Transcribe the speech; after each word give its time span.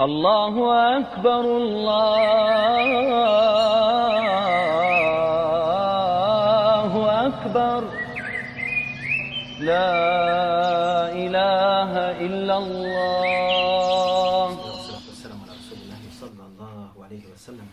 الله 0.00 0.54
أكبر 0.98 1.40
الله 6.40 6.92
أكبر 7.26 7.80
لا 9.60 9.92
إله 11.12 11.92
إلا 12.26 12.56
الله 12.58 14.48
والسلام 15.06 15.40
على 15.44 15.52
رسول 15.52 15.78
الله 15.84 16.02
صلى 16.20 16.44
الله 16.48 17.04
عليه 17.04 17.24
وسلم 17.34 17.68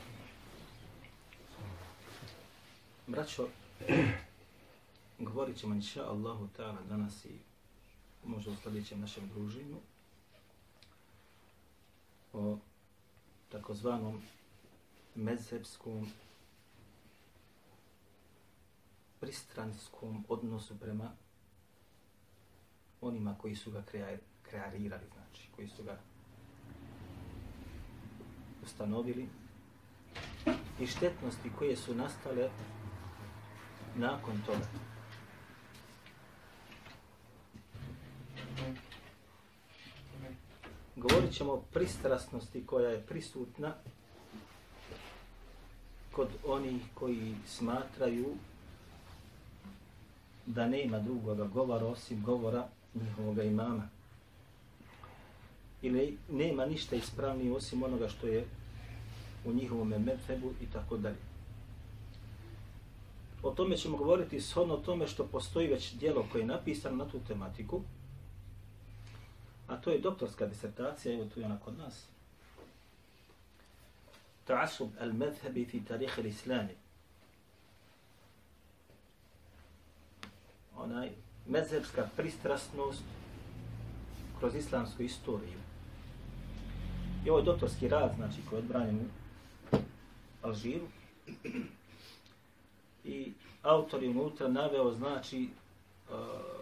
Braćo, 3.07 3.47
govorit 5.19 5.57
ćemo 5.57 5.75
inša 5.75 6.09
Allahu 6.09 6.47
ta'ala 6.57 6.81
danas 6.89 7.25
i 7.25 7.39
možda 8.23 8.51
u 8.51 8.55
sljedećem 8.55 8.99
našem 8.99 9.29
druženju 9.29 9.77
o 12.37 12.59
takozvanom 13.49 14.21
mezhebskom 15.15 16.07
pristranskom 19.19 20.25
odnosu 20.29 20.79
prema 20.79 21.11
onima 23.01 23.35
koji 23.41 23.55
su 23.55 23.71
ga 23.71 23.83
krearirali, 24.41 25.05
znači, 25.13 25.49
koji 25.55 25.67
su 25.67 25.83
ga 25.83 25.99
ustanovili 28.63 29.29
i 30.79 30.87
štetnosti 30.87 31.51
koje 31.59 31.75
su 31.75 31.95
nastale 31.95 32.49
nakon 33.95 34.41
toga. 34.45 34.67
Govorit 40.97 41.33
ćemo 41.33 41.51
o 41.51 41.61
pristrasnosti 41.73 42.65
koja 42.65 42.89
je 42.89 43.05
prisutna 43.07 43.73
kod 46.11 46.27
onih 46.45 46.81
koji 46.93 47.35
smatraju 47.47 48.25
da 50.45 50.67
nema 50.67 50.99
drugoga 50.99 51.45
govora 51.45 51.85
osim 51.85 52.23
govora 52.23 52.67
njihovog 52.95 53.37
imama. 53.37 53.89
Ili 55.81 56.17
nema 56.31 56.65
ništa 56.65 56.95
ispravnije 56.95 57.55
osim 57.55 57.83
onoga 57.83 58.09
što 58.09 58.27
je 58.27 58.45
u 59.45 59.53
njihovom 59.53 59.87
medhebu 59.87 60.51
i 60.61 60.65
tako 60.73 60.97
dalje. 60.97 61.27
O 63.43 63.51
tome 63.51 63.77
ćemo 63.77 63.97
govoriti 63.97 64.41
shodno 64.41 64.77
tome 64.77 65.07
što 65.07 65.27
postoji 65.27 65.67
već 65.67 65.93
dijelo 65.93 66.25
koje 66.31 66.41
je 66.41 66.45
napisano 66.47 66.95
na 66.95 67.11
tu 67.11 67.19
tematiku, 67.27 67.81
to 69.87 69.91
je 69.91 69.99
doktorska 69.99 70.45
disertacija, 70.45 71.13
evo 71.13 71.25
tu 71.25 71.39
je 71.39 71.45
ona 71.45 71.59
kod 71.65 71.77
nas. 71.77 72.05
Ta'asub 74.47 74.89
al-medhebi 74.99 75.65
fi 75.65 75.79
tarih 75.85 76.17
al-islami. 76.19 76.75
Onaj 80.75 81.11
medzhebska 81.45 82.09
pristrasnost 82.17 83.03
kroz 84.39 84.55
islamsku 84.55 85.03
istoriju. 85.03 85.59
I 87.25 87.29
ovo 87.29 87.39
je 87.39 87.45
doktorski 87.45 87.87
rad, 87.87 88.13
znači, 88.15 88.41
koji 88.49 88.59
je 88.59 88.63
odbranjen 88.63 88.99
u 89.71 89.77
Alžiru. 90.41 90.87
I 93.03 93.31
autor 93.61 94.03
je 94.03 94.09
unutra 94.09 94.47
naveo, 94.47 94.91
znači, 94.91 95.49
uh, 96.09 96.56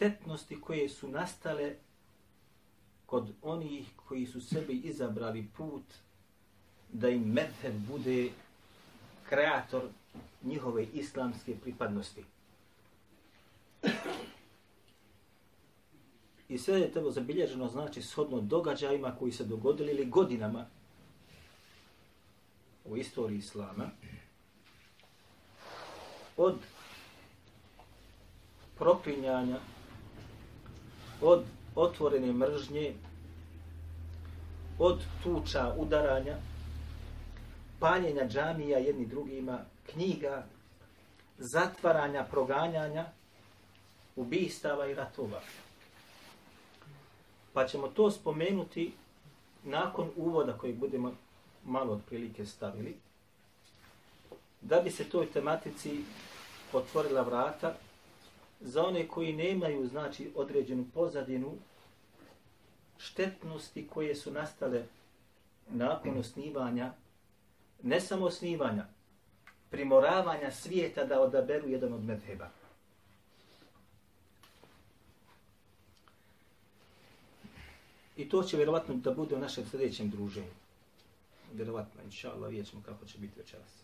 štetnosti 0.00 0.60
koje 0.60 0.88
su 0.88 1.08
nastale 1.08 1.74
kod 3.06 3.32
onih 3.42 3.88
koji 3.96 4.26
su 4.26 4.40
sebi 4.40 4.72
izabrali 4.72 5.48
put 5.56 5.82
da 6.92 7.08
im 7.08 7.22
medheb 7.22 7.74
bude 7.74 8.30
kreator 9.28 9.82
njihove 10.42 10.86
islamske 10.94 11.56
pripadnosti. 11.62 12.24
I 16.48 16.58
sve 16.58 16.80
je 16.80 16.92
tebo 16.92 17.10
zabilježeno, 17.10 17.68
znači, 17.68 18.02
shodno 18.02 18.40
događajima 18.40 19.16
koji 19.18 19.32
se 19.32 19.44
dogodili 19.44 19.92
ili 19.92 20.06
godinama 20.06 20.66
u 22.84 22.96
istoriji 22.96 23.38
Islama, 23.38 23.90
od 26.36 26.56
proklinjanja, 28.78 29.60
od 31.20 31.44
otvorene 31.74 32.32
mržnje, 32.32 32.94
od 34.78 35.00
tuča, 35.22 35.74
udaranja, 35.78 36.36
paljenja 37.78 38.28
džamija 38.28 38.78
jedni 38.78 39.06
drugima, 39.06 39.58
knjiga, 39.92 40.46
zatvaranja, 41.38 42.24
proganjanja, 42.30 43.06
ubistava 44.16 44.86
i 44.86 44.94
ratova. 44.94 45.40
Pa 47.52 47.66
ćemo 47.66 47.88
to 47.88 48.10
spomenuti 48.10 48.92
nakon 49.64 50.10
uvoda 50.16 50.52
koji 50.52 50.72
budemo 50.72 51.12
malo 51.64 51.92
otprilike 51.92 52.46
stavili, 52.46 52.96
da 54.60 54.80
bi 54.80 54.90
se 54.90 55.04
toj 55.04 55.26
tematici 55.26 56.04
otvorila 56.72 57.22
vrata 57.22 57.74
za 58.60 58.86
one 58.86 59.08
koji 59.08 59.32
nemaju 59.32 59.86
znači 59.86 60.32
određenu 60.34 60.86
pozadinu 60.94 61.58
štetnosti 62.98 63.86
koje 63.86 64.14
su 64.14 64.32
nastale 64.32 64.84
nakon 65.70 66.18
osnivanja, 66.18 66.92
ne 67.82 68.00
samo 68.00 68.26
osnivanja, 68.26 68.86
primoravanja 69.70 70.50
svijeta 70.50 71.04
da 71.04 71.20
odaberu 71.20 71.68
jedan 71.68 71.92
od 71.92 72.04
medheba. 72.04 72.50
I 78.16 78.28
to 78.28 78.42
će 78.42 78.56
vjerovatno 78.56 78.94
da 78.94 79.10
bude 79.10 79.34
u 79.34 79.38
našem 79.38 79.66
sljedećem 79.66 80.10
druženju. 80.10 80.52
Vjerovatno, 81.52 82.02
inša 82.04 82.32
Allah, 82.32 82.50
vidjet 82.50 82.68
ćemo 82.68 82.82
kako 82.82 83.06
će 83.06 83.18
biti 83.18 83.38
večeras. 83.38 83.82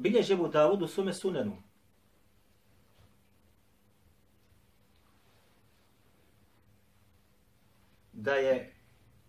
Bilježe 0.00 0.36
mu 0.36 0.48
Davud 0.48 0.82
u 0.82 0.88
svome 0.88 1.14
sunenu. 1.14 1.56
Da 8.12 8.34
je 8.34 8.74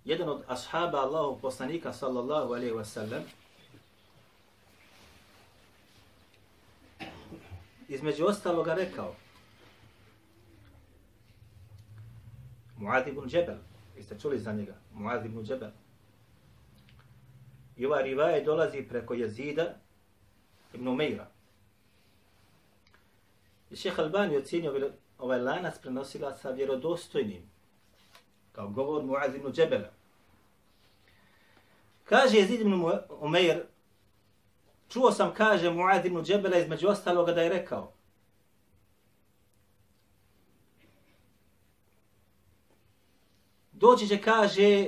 jedan 0.05 0.29
od 0.29 0.43
ashaba 0.47 0.97
Allahov 0.97 1.39
poslanika 1.41 1.93
sallallahu 1.93 2.53
alaihi 2.53 2.73
wa 2.73 2.85
sallam 2.85 3.23
između 7.87 8.25
ostaloga 8.25 8.73
rekao 8.73 9.15
Muad 12.77 13.07
ibn 13.07 13.29
Džebel, 13.29 13.57
jeste 13.97 14.19
čuli 14.19 14.39
za 14.39 14.53
njega, 14.53 14.75
Muad 14.93 15.25
ibn 15.25 15.43
Džebel. 15.43 15.71
I 17.77 17.85
ova 17.85 18.01
rivaje 18.01 18.43
dolazi 18.43 18.83
preko 18.89 19.13
jezida 19.13 19.80
Ibn 20.73 20.87
Umeira. 20.87 21.27
I 23.71 23.75
šeha 23.75 24.01
Albani 24.01 24.37
ocjenio 24.37 24.71
ovaj, 24.71 24.89
ovaj 25.17 25.39
lanac 25.39 25.79
prenosila 25.79 26.37
sa 26.37 26.49
vjerodostojnim, 26.49 27.43
kao 28.51 28.69
govor 28.69 29.03
Muaz 29.03 29.35
ibn 29.35 29.51
Džebela. 29.51 29.89
Kaže 32.03 32.37
Jezid 32.37 32.61
ibn 32.61 32.73
Umeir, 33.19 33.63
čuo 34.89 35.11
sam, 35.11 35.33
kaže 35.33 35.69
Muaz 35.69 36.05
ibn 36.05 36.23
Džebela 36.23 36.57
između 36.57 36.87
ostaloga 36.87 37.33
da 37.33 37.41
je 37.41 37.49
rekao, 37.49 37.91
doći 43.71 44.07
će, 44.07 44.21
kaže, 44.21 44.87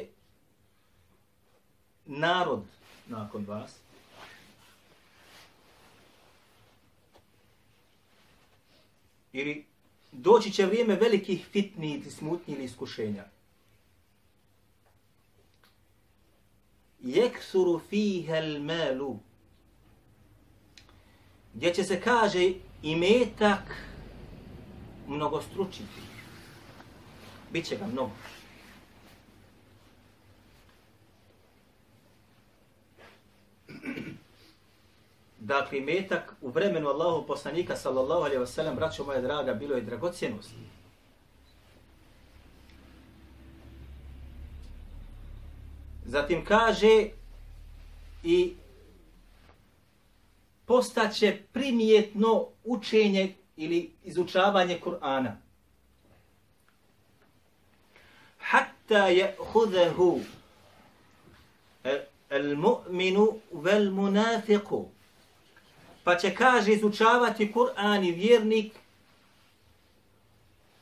narod 2.06 2.64
nakon 3.08 3.46
vas, 3.46 3.83
ili 9.34 9.66
doći 10.12 10.52
će 10.52 10.66
vrijeme 10.66 10.96
velikih 10.96 11.46
fitni 11.52 11.94
ili 11.94 12.12
smutni 12.12 12.54
ili 12.54 12.64
iskušenja. 12.64 13.26
Jeksuru 17.02 17.82
fihel 17.90 18.62
melu. 18.62 19.20
Gdje 21.54 21.74
će 21.74 21.84
se 21.84 22.02
kaže 22.02 22.54
i 22.84 22.96
metak 22.96 23.76
mnogostručiti. 25.08 26.02
Biće 27.52 27.78
ga 27.78 27.88
mnogo. 27.88 28.12
da 35.44 35.66
primetak 35.70 36.36
u 36.42 36.50
vremenu 36.50 36.90
Allahu 36.90 37.28
poslanika 37.28 37.76
sallallahu 37.76 38.22
alejhi 38.22 38.40
ve 38.40 38.48
sellem 38.48 38.76
braćo 38.76 39.04
moje 39.04 39.22
draga 39.22 39.54
bilo 39.54 39.76
je 39.76 39.82
dragocjenost. 39.82 40.52
Zatim 46.06 46.46
kaže 46.46 47.10
i 48.24 48.54
postaće 50.66 51.38
primjetno 51.54 52.48
učenje 52.64 53.36
ili 53.58 53.92
izučavanje 54.04 54.80
Kur'ana. 54.86 55.32
Hatta 58.40 59.08
je'hudahu 59.10 60.20
al-mu'minu 62.30 63.40
vel-munafiku. 63.54 64.86
Pa 66.04 66.18
će 66.18 66.36
kaže 66.36 66.74
izučavati 66.74 67.54
Kur'an 67.54 68.04
i 68.04 68.12
vjernik 68.12 68.74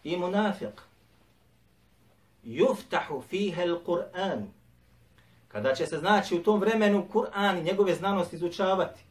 i 0.03 0.17
munafik. 0.17 0.81
Juftahu 2.43 3.21
fihe 3.21 3.63
al-Kur'an. 3.63 4.45
Kada 5.47 5.75
će 5.75 5.85
se 5.85 5.97
znači 5.97 6.35
u 6.35 6.43
tom 6.43 6.59
vremenu 6.59 7.07
Kur'an 7.13 7.59
i 7.59 7.63
njegove 7.63 7.95
znanosti 7.95 8.35
izučavati. 8.35 9.03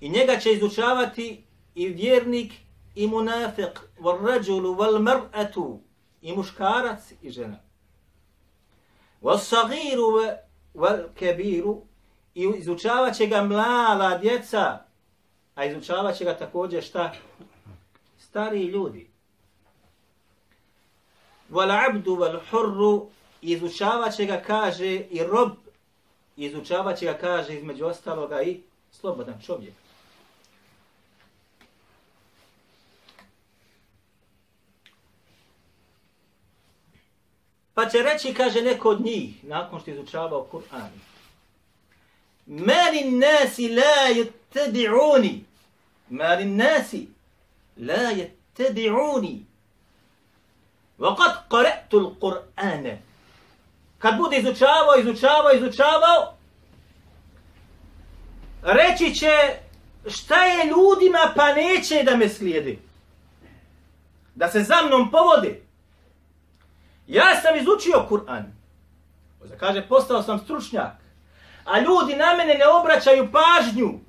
I 0.00 0.08
njega 0.08 0.38
će 0.38 0.52
izučavati 0.52 1.44
i 1.74 1.88
vjernik 1.88 2.52
i 2.94 3.06
munafik, 3.06 3.80
wal 3.98 4.26
rajulu, 4.26 4.74
wal 4.74 4.98
mar'atu, 4.98 5.78
i 6.22 6.36
muškarac 6.36 7.12
i 7.22 7.30
žena. 7.30 7.58
Wal 9.22 9.38
sagiru, 9.38 10.06
wal 10.74 11.08
kebiru, 11.14 11.82
i 12.40 12.58
izučavat 12.58 13.16
će 13.16 13.26
ga 13.26 13.42
mlala 13.42 14.18
djeca, 14.18 14.78
a 15.54 15.64
izučavat 15.64 16.16
će 16.16 16.24
ga 16.24 16.36
također 16.36 16.82
šta? 16.82 17.12
Stari 18.18 18.64
ljudi. 18.64 19.10
Vala 21.48 21.84
abdu, 21.88 22.16
wal 22.16 22.40
hurru, 22.50 23.10
izučavat 23.42 24.14
će 24.16 24.24
ga, 24.24 24.42
kaže, 24.46 24.94
i 24.94 25.22
rob, 25.22 25.52
izučavat 26.36 26.98
će 26.98 27.06
ga, 27.06 27.14
kaže, 27.14 27.54
između 27.54 27.86
ostaloga 27.86 28.42
i 28.42 28.60
slobodan 28.92 29.40
čovjek. 29.46 29.74
Pa 37.74 37.88
će 37.88 37.98
reći, 37.98 38.34
kaže 38.34 38.62
neko 38.62 38.88
od 38.88 39.00
njih, 39.00 39.44
nakon 39.44 39.80
što 39.80 39.90
izučavao 39.90 40.46
Kur'an. 40.52 41.09
Mali 42.50 43.10
nasi 43.10 43.68
la 43.68 44.10
yattabi'uni. 44.10 45.44
Mali 46.10 46.44
nasi 46.44 47.08
la 47.76 48.12
yattabi'uni. 48.12 49.44
Vakad 50.98 51.48
qare'tu 51.48 52.00
l'Qur'ane. 52.00 52.96
Kad 53.98 54.16
bude 54.16 54.36
izučavao, 54.38 54.96
izučavao, 55.00 55.52
izučavao, 55.52 56.34
reći 58.62 59.14
će 59.14 59.30
šta 60.06 60.44
je 60.44 60.64
ljudima 60.64 61.32
pa 61.36 61.54
neće 61.54 62.02
da 62.02 62.16
me 62.16 62.28
slijedi. 62.28 62.78
Da 64.34 64.48
se 64.48 64.62
za 64.62 64.82
mnom 64.86 65.10
povode. 65.10 65.62
Ja 67.06 67.40
sam 67.42 67.56
izučio 67.56 68.06
Kur'an. 68.10 68.44
Oza 69.44 69.56
kaže, 69.56 69.88
postao 69.88 70.22
sam 70.22 70.38
stručnjak. 70.38 70.99
A 71.64 71.80
ljudi 71.80 72.16
na 72.16 72.36
mene 72.36 72.54
ne 72.54 72.66
obraćaju 72.66 73.28
pažnju. 73.32 74.00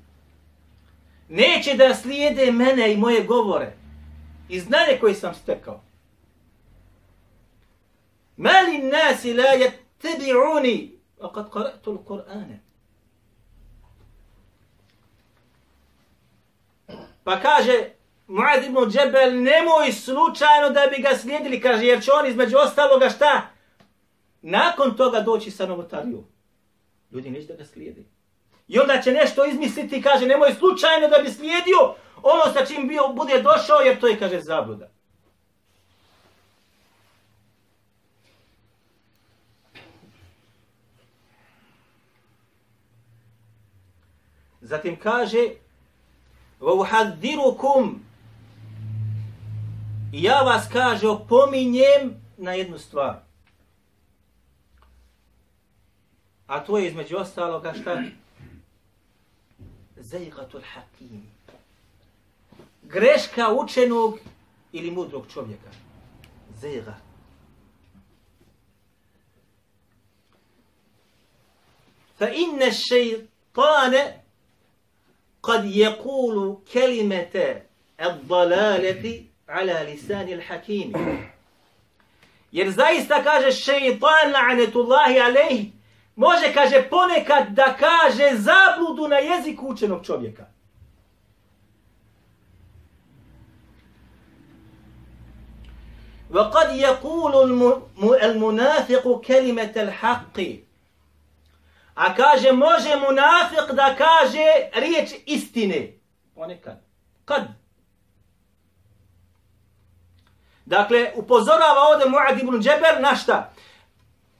Neće 1.28 1.74
da 1.74 1.94
slijede 1.94 2.52
mene 2.52 2.92
i 2.92 2.96
moje 2.96 3.24
govore. 3.24 3.76
I 4.48 4.60
znanje 4.60 4.98
koje 5.00 5.14
sam 5.14 5.34
stekao. 5.34 5.82
Mali 8.36 8.78
nasi 8.78 9.34
la 9.34 9.44
yattabi'uni 9.44 10.32
wa 10.34 10.58
uni. 10.58 10.98
A 11.20 11.32
kad 11.32 11.50
karatu 11.50 12.04
Pa 17.24 17.40
kaže, 17.40 17.90
Muad 18.26 18.64
ibn 18.64 18.90
Džebel, 18.90 19.42
nemoj 19.42 19.92
slučajno 19.92 20.70
da 20.70 20.80
bi 20.96 21.02
ga 21.02 21.16
slijedili, 21.16 21.60
kaže, 21.60 21.86
jer 21.86 22.02
će 22.02 22.10
on 22.12 22.26
između 22.26 22.56
ostaloga 22.58 23.10
šta? 23.10 23.42
Nakon 24.42 24.96
toga 24.96 25.20
doći 25.20 25.50
sa 25.50 25.66
novotarijom 25.66 26.31
Ljudi 27.11 27.29
neće 27.29 27.47
da 27.47 27.55
ga 27.55 27.65
slijedi. 27.65 28.05
I 28.67 28.79
onda 28.79 29.01
će 29.01 29.11
nešto 29.11 29.45
izmisliti, 29.45 30.01
kaže, 30.01 30.25
nemoj 30.25 30.53
slučajno 30.53 31.07
da 31.07 31.17
bi 31.23 31.31
slijedio 31.31 31.95
ono 32.23 32.53
sa 32.53 32.65
čim 32.65 32.87
bio, 32.87 33.07
bude 33.07 33.41
došao, 33.41 33.79
jer 33.85 33.99
to 33.99 34.07
je, 34.07 34.19
kaže, 34.19 34.41
zabluda. 34.41 34.89
Zatim 44.61 44.99
kaže, 44.99 45.49
وَوْحَذِّرُكُمْ 46.59 47.99
I 50.11 50.23
ja 50.23 50.41
vas 50.41 50.67
kaže, 50.71 51.07
opominjem 51.07 52.21
na 52.37 52.53
jednu 52.53 52.77
stvar. 52.77 53.19
A 56.52 56.60
to 56.64 56.78
je 56.78 56.86
između 56.86 57.16
ostaloga 57.16 57.74
šta? 57.80 58.02
Zajgatul 59.96 60.60
hakim. 60.74 61.26
Greška 62.82 63.52
učenog 63.52 64.18
ili 64.72 64.90
mudrog 64.90 65.26
čovjeka. 65.34 65.70
Zajga. 66.60 66.96
Fa 72.18 72.28
inne 72.28 72.72
šeitane 72.72 74.22
kad 75.40 75.64
je 75.64 75.98
kulu 76.02 76.60
kelimete 76.72 77.66
ad 77.98 78.22
dalaleti 78.22 79.30
ala 79.46 79.80
lisani 79.82 80.34
al-hakim. 80.34 80.92
Jer 82.50 82.70
zaista 82.70 83.22
kaže 83.22 83.52
šeitan 83.52 84.32
la'anetullahi 84.32 85.20
alejhi, 85.20 85.81
može 86.15 86.53
kaže 86.53 86.89
ponekad 86.89 87.49
da 87.49 87.75
kaže 87.79 88.29
zabludu 88.35 89.07
na 89.07 89.17
jeziku 89.17 89.67
učenog 89.67 90.05
čovjeka. 90.05 90.45
وقد 96.29 96.69
يقول 96.75 97.33
المنافق 98.23 99.21
كلمة 99.27 99.73
الحق 99.75 100.37
A 101.97 102.15
kaže, 102.15 102.51
može 102.51 102.95
munafik 102.95 103.71
da 103.73 103.95
kaže 103.97 104.69
riječ 104.73 105.11
istine. 105.25 105.93
Ponekad. 106.35 106.81
Kad? 107.25 107.43
Dakle, 110.65 111.11
upozorava 111.15 111.81
ovdje 111.91 112.09
Muad 112.09 112.39
ibn 112.39 112.61
Džeber 112.61 113.01
na 113.01 113.15
šta? 113.15 113.53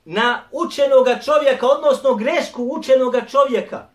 Na 0.05 0.43
učenoga 0.51 1.19
čovjeka, 1.19 1.67
odnosno 1.67 2.15
grešku 2.15 2.63
učenoga 2.63 3.21
čovjeka. 3.25 3.87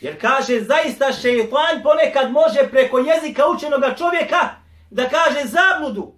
Jer 0.00 0.20
kaže, 0.20 0.60
zaista 0.60 1.12
šeitan 1.12 1.82
ponekad 1.82 2.32
može 2.32 2.68
preko 2.70 2.98
jezika 2.98 3.42
učenoga 3.56 3.94
čovjeka 3.98 4.50
da 4.90 5.08
kaže 5.08 5.48
zabludu. 5.48 6.12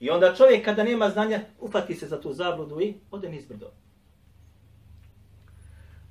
I 0.00 0.10
onda 0.10 0.34
čovjek 0.34 0.64
kada 0.64 0.84
nema 0.84 1.10
znanja, 1.10 1.40
ufati 1.60 1.94
se 1.94 2.06
za 2.06 2.20
tu 2.20 2.32
zabludu 2.32 2.80
i 2.80 2.94
ode 3.10 3.28
nizbrdo. 3.28 3.70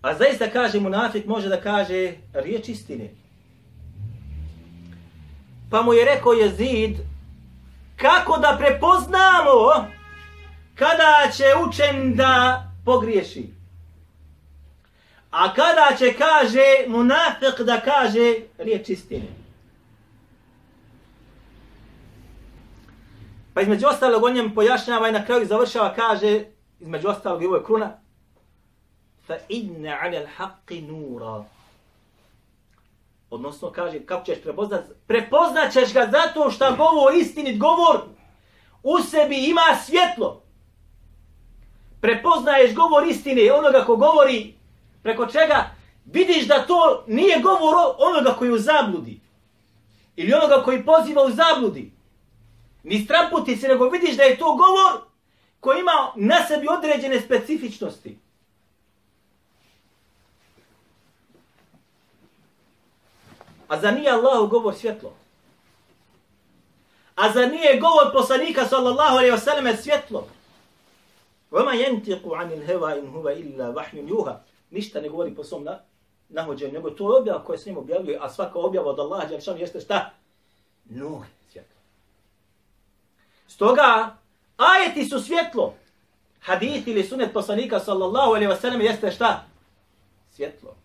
A 0.02 0.14
zaista 0.16 0.50
kaže 0.50 0.80
munafik, 0.80 1.26
može 1.26 1.50
da 1.50 1.62
kaže 1.62 2.14
riječ 2.34 2.70
istine. 2.70 3.10
Pa 5.72 5.82
mu 5.82 5.94
je 5.94 6.06
rekao 6.06 6.34
Jezid, 6.34 6.98
kako 7.96 8.38
da 8.38 8.58
prepoznamo 8.60 9.88
kada 10.80 11.32
će 11.38 11.46
učen 11.68 12.16
da 12.16 12.64
pogriješi. 12.86 13.50
A 15.32 15.54
kada 15.54 15.98
će 15.98 16.14
kaže 16.14 16.86
munafik 16.88 17.60
da 17.60 17.82
kaže 17.82 18.36
riječ 18.58 18.90
istine. 18.90 19.28
Pa 23.54 23.62
između 23.62 23.88
ostalog 23.88 24.24
on 24.24 24.34
njem 24.34 24.56
pojašnjava 24.56 25.10
i 25.10 25.12
na 25.12 25.26
kraju 25.26 25.46
završava, 25.46 25.94
kaže, 25.94 26.46
između 26.80 27.08
ostalog 27.08 27.44
i 27.44 27.46
ovo 27.46 27.56
je 27.56 27.64
kruna, 27.64 28.00
fa 29.28 29.38
inna 29.50 29.98
ala 30.02 30.20
l'haqqi 30.20 30.88
nura. 30.88 31.44
Odnosno 33.30 33.72
kaže, 33.72 34.06
kako 34.06 34.26
ćeš 34.26 34.42
prepoznat? 34.44 34.82
Prepoznat 35.08 35.74
ćeš 35.74 35.94
ga 35.94 36.10
zato 36.12 36.52
što 36.52 36.76
govor, 36.76 37.14
istinit 37.16 37.60
govor, 37.60 38.02
u 38.84 39.00
sebi 39.00 39.50
ima 39.50 39.78
svjetlo. 39.86 40.47
Prepoznaješ 42.02 42.76
govor 42.76 43.08
istine 43.08 43.52
onoga 43.54 43.86
ko 43.86 43.96
govori 43.96 44.54
preko 45.04 45.26
čega 45.26 45.76
vidiš 46.06 46.48
da 46.48 46.66
to 46.66 47.04
nije 47.08 47.40
govor 47.40 47.76
onoga 47.98 48.36
koji 48.38 48.52
u 48.52 48.58
zabludi. 48.58 49.20
Ili 50.16 50.34
onoga 50.34 50.64
koji 50.64 50.86
poziva 50.86 51.24
u 51.24 51.32
zabludi. 51.32 51.92
Ni 52.84 53.00
stramputi 53.00 53.56
se, 53.56 53.68
nego 53.68 53.90
vidiš 53.90 54.18
da 54.18 54.24
je 54.24 54.38
to 54.38 54.56
govor 54.56 55.02
koji 55.60 55.80
ima 55.80 56.12
na 56.16 56.46
sebi 56.48 56.68
određene 56.68 57.22
specifičnosti. 57.22 58.20
A 63.68 63.80
za 63.80 63.92
nije 63.92 64.12
Allahu 64.12 64.48
govor 64.48 64.76
svjetlo? 64.76 65.14
A 67.16 67.32
za 67.32 67.46
nije 67.46 67.80
govor 67.80 68.14
poslanika 68.14 68.66
sallallahu 68.66 69.18
alaihi 69.18 69.32
wa 69.36 69.40
sallam 69.40 69.78
svjetlo? 69.78 70.28
Vama 71.58 71.74
jentiku 71.74 72.36
anil 72.36 72.62
heva 72.62 72.96
in 72.98 73.08
huva 73.08 73.34
illa 73.34 73.70
vahjun 73.70 74.08
juha. 74.08 74.40
Ništa 74.72 75.02
ne 75.02 75.10
govori 75.10 75.36
po 75.36 75.44
svom 75.44 75.64
na, 75.64 75.80
nahođenju, 76.30 76.74
nego 76.74 76.90
to 76.90 77.14
je 77.14 77.22
objava 77.22 77.44
koja 77.44 77.58
se 77.58 77.70
njim 77.70 77.78
objavljuje, 77.78 78.20
a 78.22 78.30
svaka 78.30 78.60
objava 78.60 78.90
od 78.90 79.00
Allaha 79.00 79.26
Đelšanu 79.26 79.60
jeste 79.60 79.80
šta? 79.80 80.12
Nur 80.86 81.26
svjetlo. 81.52 81.82
Stoga, 83.48 84.16
ajeti 84.58 85.06
su 85.06 85.20
svjetlo. 85.20 85.74
Hadith 86.42 86.88
ili 86.88 87.04
sunet 87.04 87.34
poslanika 87.34 87.80
sallallahu 87.80 88.30
alaihi 88.30 88.52
wasallam 88.52 88.82
jeste 88.82 89.12
šta? 89.12 89.46
Svjetlo. 90.32 90.76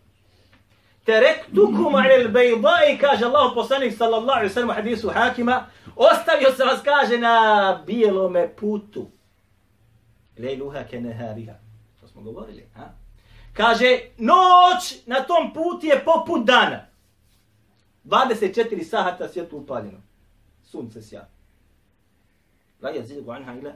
Terektukum 1.05 1.95
alil 1.95 2.29
bejdai, 2.29 2.99
kaže 3.01 3.25
Allah 3.25 3.53
poslanik 3.55 3.97
sallallahu 3.99 4.39
alaihi 4.39 4.55
wasallam 4.55 4.71
u 4.71 4.75
hadisu 4.75 5.11
hakima, 5.11 5.67
ostavio 5.97 6.53
se 6.57 6.65
vas, 6.65 6.81
kaže, 6.85 7.19
na 7.19 7.83
bijelome 7.87 8.49
putu. 8.57 9.07
Lejluha 10.43 10.85
ke 10.85 11.01
nehariha. 11.01 11.55
To 12.01 12.09
smo 12.09 12.23
govorili, 12.23 12.67
ha? 12.75 12.93
Kaže, 13.53 14.01
noć 14.19 15.07
na 15.07 15.21
tom 15.21 15.53
putu 15.55 15.87
je 15.87 16.05
poput 16.05 16.45
dana. 16.45 16.87
24 18.05 18.85
sahata 18.85 19.29
svjetlo 19.29 19.59
upaljeno. 19.59 19.99
Sunce 20.65 21.03
sja. 21.03 21.29
La 22.83 22.91
je 22.91 23.05
anha 23.29 23.55
ila 23.55 23.73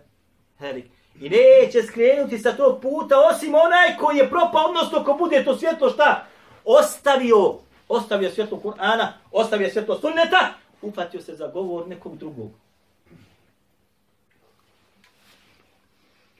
herik. 0.59 0.85
I 1.21 1.29
neće 1.29 1.83
skrenuti 1.83 2.39
sa 2.39 2.53
tog 2.53 2.81
puta 2.81 3.15
osim 3.19 3.55
onaj 3.55 3.97
koji 4.01 4.17
je 4.17 4.31
propao, 4.31 4.65
odnosno 4.69 5.05
ko 5.05 5.15
bude 5.15 5.45
to 5.45 5.57
svjetlo 5.57 5.91
šta? 5.91 6.27
Ostavio, 6.65 7.59
ostavio 7.89 8.31
svjetlo 8.31 8.61
Kur'ana, 8.65 9.09
ostavio 9.33 9.71
svjetlo 9.71 9.99
sunneta, 10.01 10.55
upatio 10.83 11.21
se 11.21 11.35
za 11.35 11.47
govor 11.49 11.89
nekog 11.89 12.19
drugog. 12.19 12.51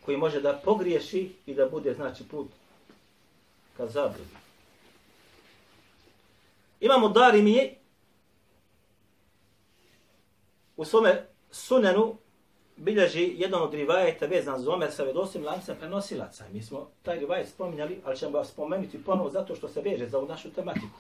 Koji 0.07 0.17
može 0.17 0.41
da 0.41 0.61
pogriješi 0.65 1.33
i 1.47 1.55
da 1.55 1.69
bude, 1.69 1.95
znači, 1.95 2.25
put 2.29 2.47
ka 3.77 3.87
zabludi. 3.87 4.37
Imamo 6.81 7.09
Darimije 7.09 7.75
u 10.77 10.85
svome 10.85 11.27
sunenu 11.51 12.17
bilježi 12.77 13.35
jedan 13.37 13.63
od 13.63 13.75
rivajeta 13.75 14.27
vezan 14.27 14.61
za 14.61 14.73
Omer 14.73 14.93
sa 14.93 15.05
vedosim 15.05 15.45
lancem 15.45 15.77
prenosilaca. 15.77 16.45
Mi 16.53 16.63
smo 16.63 16.91
taj 17.03 17.19
rivajet 17.19 17.49
spominjali, 17.49 18.01
ali 18.05 18.17
ćemo 18.17 18.33
ga 18.33 18.45
spomenuti 18.45 19.05
ponovo 19.05 19.31
zato 19.31 19.57
što 19.57 19.69
se 19.69 19.81
veže 19.81 20.09
za 20.09 20.19
ovu 20.19 20.29
našu 20.29 20.51
tematiku. 20.51 20.99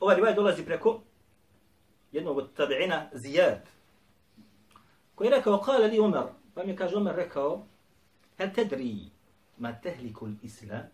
Ovaj 0.00 0.16
rivajet 0.16 0.36
dolazi 0.36 0.64
preko 0.64 1.00
jednog 2.18 2.38
od 2.38 2.56
tabi'ina 2.56 3.06
Zijad, 3.12 3.66
koji 5.14 5.28
je 5.28 5.36
rekao, 5.36 5.60
kale 5.60 5.86
li 5.86 6.00
Omer, 6.00 6.22
pa 6.54 6.64
mi 6.64 6.76
kaže 6.76 6.96
Omer 6.96 7.16
rekao, 7.16 7.66
hel 8.38 8.50
tedri 8.54 9.10
ma 9.58 9.72
tehliku 9.82 10.28
islam? 10.42 10.90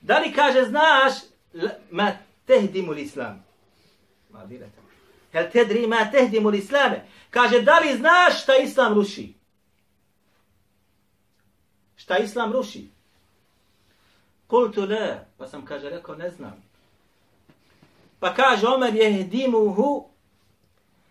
Da 0.00 0.18
li 0.18 0.32
kaže, 0.32 0.64
znaš, 0.64 1.12
ma 1.90 2.12
tehdimu 2.46 2.92
l'islam? 2.92 3.38
Ma 4.30 4.44
direte. 4.46 4.80
Hel 5.32 5.50
tedri 5.50 5.86
ma 5.86 6.10
tehdimu 6.10 6.50
l'islame? 6.50 7.06
Kaže, 7.30 7.62
da 7.62 7.78
li 7.78 7.96
znaš 7.96 8.42
šta 8.42 8.56
islam 8.56 8.94
ruši? 8.94 9.34
Šta 11.96 12.18
islam 12.18 12.52
ruši? 12.52 12.88
Kultu 14.46 14.86
le, 14.86 15.26
pa 15.38 15.46
sam 15.46 15.64
kaže, 15.64 15.90
rekao, 15.90 16.14
ne 16.14 16.30
znam. 16.30 16.63
Pa 18.20 18.34
kaže, 18.34 18.66
Omer 18.66 18.94
jehdimuhu, 18.94 20.08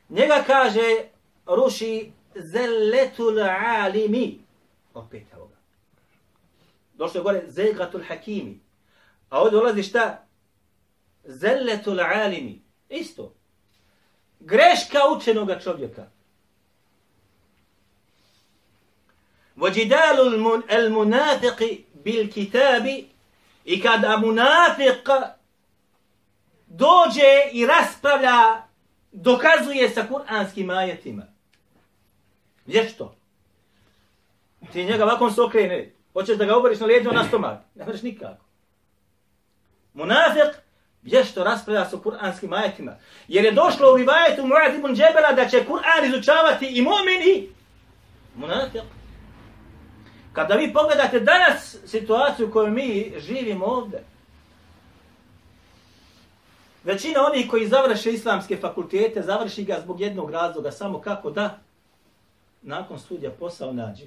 njega 0.10 0.44
kaže, 0.48 1.06
ruši 1.46 2.12
zelletul 2.36 3.40
alimi. 3.40 4.40
Opet 4.94 5.24
evo 5.34 5.46
ga. 5.48 5.56
Došlo 6.94 7.20
je 7.20 7.24
gore 7.24 7.44
zelgatul 7.48 8.04
hakimi. 8.08 8.60
A 9.30 9.40
ovdje 9.42 9.60
dolazi 9.60 9.84
šta? 9.84 10.26
Zelletul 11.24 12.00
alimi. 12.00 12.62
Isto. 12.90 13.34
Greška 14.40 15.00
učenoga 15.18 15.60
čovjeka. 15.60 16.06
Vođidalu 19.56 20.64
el 20.68 20.90
munafiqi 20.90 21.84
bil 21.94 22.32
kitabi 22.32 23.08
i 23.66 23.82
kada 23.82 24.18
munafiq 24.18 25.34
dođe 26.74 27.50
i 27.52 27.66
raspravlja, 27.66 28.64
dokazuje 29.12 29.90
sa 29.90 30.08
kuranskim 30.08 30.70
ajetima. 30.70 31.24
Vješto? 32.66 33.16
Ti 34.72 34.86
njega 34.86 35.04
ovakvom 35.04 35.32
se 35.32 35.42
okrene. 35.42 35.92
Hoćeš 36.14 36.38
da 36.38 36.46
ga 36.46 36.58
oboriš 36.58 36.80
na 36.80 36.86
lijeđu 36.86 37.12
na 37.12 37.24
stomak. 37.28 37.60
Ne 37.76 37.86
možeš 37.86 38.02
nikako. 38.02 38.46
Munafik 39.94 40.64
vješto 41.02 41.44
raspravlja 41.44 41.86
sa 41.86 41.98
kuranskim 41.98 42.54
ajetima. 42.54 42.96
Jer 43.28 43.46
je 43.46 43.52
došlo 43.52 43.94
u 43.94 43.98
rivajetu 43.98 44.42
Mu'ad 44.42 44.76
ibn 44.76 44.96
Džebela 44.96 45.34
da 45.36 45.48
će 45.50 45.66
Kur'an 45.66 46.08
izučavati 46.08 46.66
i 46.66 46.82
mu'mini. 46.82 47.48
Munafik. 48.36 48.82
Kada 50.34 50.56
vi 50.56 50.74
pogledate 50.74 51.20
danas 51.20 51.76
situaciju 51.86 52.48
u 52.48 52.52
kojoj 52.52 52.72
mi 52.72 53.14
živimo 53.18 53.66
ovdje, 53.66 54.04
većina 56.84 57.26
onih 57.26 57.50
koji 57.50 57.68
završe 57.68 58.12
islamske 58.12 58.58
fakultete, 58.58 59.22
završi 59.22 59.64
ga 59.64 59.80
zbog 59.84 60.02
jednog 60.02 60.32
razloga, 60.32 60.72
samo 60.72 61.02
kako 61.02 61.32
da 61.32 61.60
nakon 62.62 63.00
studija 63.00 63.32
posao 63.32 63.74
nađe. 63.74 64.06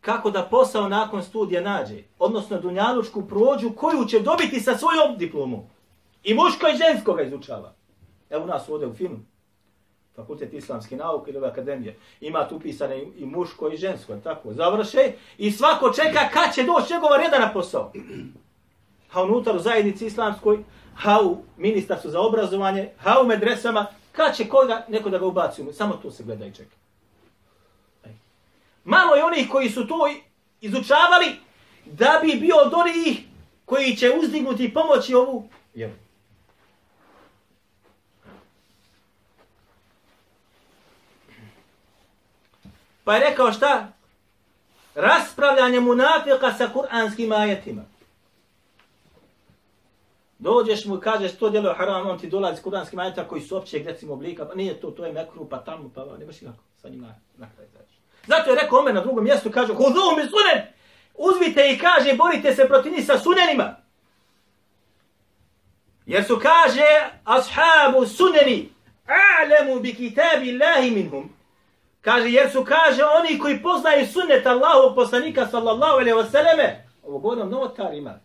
Kako 0.00 0.30
da 0.30 0.42
posao 0.42 0.88
nakon 0.88 1.22
studija 1.22 1.60
nađe? 1.62 2.02
Odnosno 2.18 2.60
dunjalučku 2.60 3.28
prođu 3.28 3.70
koju 3.76 4.04
će 4.04 4.20
dobiti 4.20 4.60
sa 4.60 4.78
svojom 4.78 5.18
diplomom. 5.18 5.60
I 6.22 6.34
muško 6.34 6.66
i 6.68 6.76
žensko 6.76 7.14
ga 7.14 7.22
izučava. 7.22 7.74
Evo 8.30 8.46
nas 8.46 8.68
ovdje 8.68 8.88
u 8.88 8.94
filmu. 8.94 9.18
Fakultet 10.20 10.52
islamske 10.52 10.96
nauke 10.96 11.30
ili 11.30 11.46
akademije. 11.46 11.96
Ima 12.20 12.48
tu 12.48 12.60
pisane 12.60 13.02
i 13.16 13.26
muško 13.26 13.68
i 13.68 13.76
žensko. 13.76 14.16
Tako, 14.16 14.52
završe. 14.52 15.12
I 15.38 15.50
svako 15.50 15.92
čeka 15.92 16.28
kad 16.32 16.54
će 16.54 16.62
doći 16.62 16.92
njegova 16.92 17.16
reda 17.16 17.38
na 17.38 17.52
posao. 17.52 17.92
A 19.12 19.22
unutar 19.22 19.56
u 19.56 19.58
zajednici 19.58 20.06
islamskoj 20.06 20.64
ha 20.94 21.20
u 21.22 21.36
ministarstvu 21.56 22.10
za 22.10 22.20
obrazovanje, 22.20 22.88
ha 22.98 23.20
u 23.22 23.26
medresama, 23.26 23.86
kad 24.12 24.36
će 24.36 24.48
koga 24.48 24.84
neko 24.88 25.10
da 25.10 25.18
ga 25.18 25.26
ubaci, 25.26 25.62
samo 25.72 25.96
tu 25.96 26.10
se 26.10 26.22
gleda 26.22 26.46
i 26.46 26.52
čeka. 26.52 26.76
Malo 28.84 29.14
je 29.14 29.24
onih 29.24 29.48
koji 29.50 29.70
su 29.70 29.86
to 29.86 29.96
izučavali 30.60 31.26
da 31.84 32.20
bi 32.22 32.40
bio 32.40 32.56
od 32.56 32.74
onih 32.74 33.20
koji 33.64 33.96
će 33.96 34.10
uzdignuti 34.22 34.64
i 34.64 34.74
pomoći 34.74 35.14
ovu 35.14 35.48
vjeru. 35.74 35.92
Pa 43.10 43.14
je 43.14 43.30
rekao 43.30 43.52
šta? 43.52 43.92
Raspravljanje 44.94 45.80
munafika 45.80 46.52
sa 46.58 46.68
kuranskim 46.72 47.32
ajetima. 47.32 47.82
Dođeš 50.38 50.84
mu 50.84 50.96
i 50.96 51.00
kažeš 51.00 51.36
to 51.36 51.50
djelo 51.50 51.68
je 51.68 51.74
haram, 51.74 52.10
on 52.10 52.18
ti 52.18 52.28
dolazi 52.28 52.60
s 52.60 52.62
kuranskim 52.62 52.98
ajetima 52.98 53.28
koji 53.28 53.42
su 53.42 53.56
općeg 53.56 53.86
recimo 53.86 54.12
oblika, 54.12 54.48
pa 54.48 54.54
nije 54.54 54.80
to, 54.80 54.90
to 54.90 55.06
je 55.06 55.12
mekru, 55.12 55.48
pa 55.48 55.58
tamo, 55.58 55.90
pa 55.94 56.04
ne 56.18 56.26
baš 56.26 56.40
nikako 56.40 56.62
sa 56.82 56.88
njima 56.88 57.14
na 57.36 57.46
kraj 57.54 57.66
zađeš. 57.66 57.96
Zato 58.26 58.50
je 58.50 58.56
rekao 58.56 58.78
Omer 58.78 58.94
na 58.94 59.00
drugom 59.00 59.24
mjestu, 59.24 59.50
kaže, 59.50 59.74
hudu 59.74 60.00
mi 60.16 60.22
sunen, 60.22 60.66
uzmite 61.14 61.72
i 61.72 61.78
kaže, 61.78 62.16
borite 62.16 62.54
se 62.54 62.68
protiv 62.68 62.92
njih 62.92 63.06
sa 63.06 63.18
sunenima. 63.18 63.76
Jer 66.06 66.24
su 66.24 66.40
kaže, 66.42 67.10
ashabu 67.24 68.06
suneni, 68.06 68.72
a'lemu 69.06 69.80
bi 69.80 69.94
kitabi 69.94 70.50
Allahi 70.50 70.90
minhum. 70.90 71.39
Kaže, 72.00 72.30
jer 72.30 72.50
su 72.50 72.64
kaže, 72.64 73.02
oni 73.04 73.38
koji 73.38 73.62
poznaju 73.62 74.06
sunnet 74.06 74.46
Allahovog 74.46 74.94
poslanika 74.94 75.46
sallallahu 75.46 75.92
alaihi 75.92 76.18
wa 76.18 76.30
sallame, 76.30 76.86
ovo 77.02 77.18
govorim 77.18 77.50
novotarima, 77.50 78.18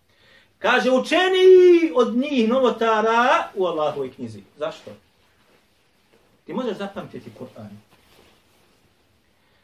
Kaže, 0.60 0.92
učeni 0.92 1.92
od 1.96 2.16
njih 2.16 2.50
novotara 2.50 3.50
u 3.56 3.66
Allahovoj 3.66 4.14
knjizi. 4.14 4.42
Zašto? 4.58 4.92
Ti 6.46 6.54
možeš 6.54 6.78
zapamtiti 6.78 7.32
Kur'an. 7.40 7.70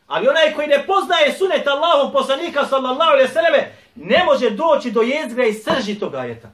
Ali 0.08 0.28
onaj 0.28 0.54
koji 0.54 0.68
ne 0.68 0.84
poznaje 0.88 1.34
sunet 1.34 1.68
Allahov 1.68 2.12
poslanika 2.12 2.66
sallallahu 2.66 3.12
alaihi 3.12 3.34
sallame 3.34 3.76
ne 3.96 4.24
može 4.26 4.50
doći 4.50 4.92
do 4.92 5.02
jezgra 5.02 5.46
i 5.46 5.54
srži 5.54 6.00
toga 6.00 6.18
ajeta. 6.18 6.52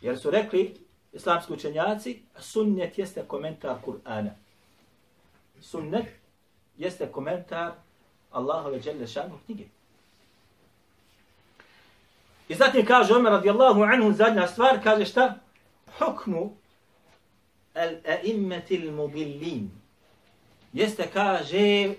Jer 0.00 0.18
su 0.18 0.30
rekli 0.30 0.76
islamski 1.12 1.52
učenjaci, 1.52 2.22
sunnet 2.38 2.98
jeste 2.98 3.24
komentar 3.28 3.76
Kur'ana. 3.86 4.30
Sunnet 5.60 6.06
jeste 6.78 7.12
komentar 7.12 7.72
Allahove 8.30 8.80
dželle 8.80 9.06
šanu 9.06 9.38
knjige. 9.46 9.64
I 12.48 12.54
zatim 12.54 12.86
kaže 12.86 13.14
Omer 13.14 13.32
radijallahu 13.32 13.82
anhu 13.82 14.12
zadnja 14.12 14.46
stvar, 14.46 14.82
kaže 14.82 15.04
šta? 15.04 15.38
Hukmu 15.98 16.56
al-a'immatil 17.74 18.92
mubillin. 18.92 19.70
Jeste 20.72 21.08
kaže 21.12 21.94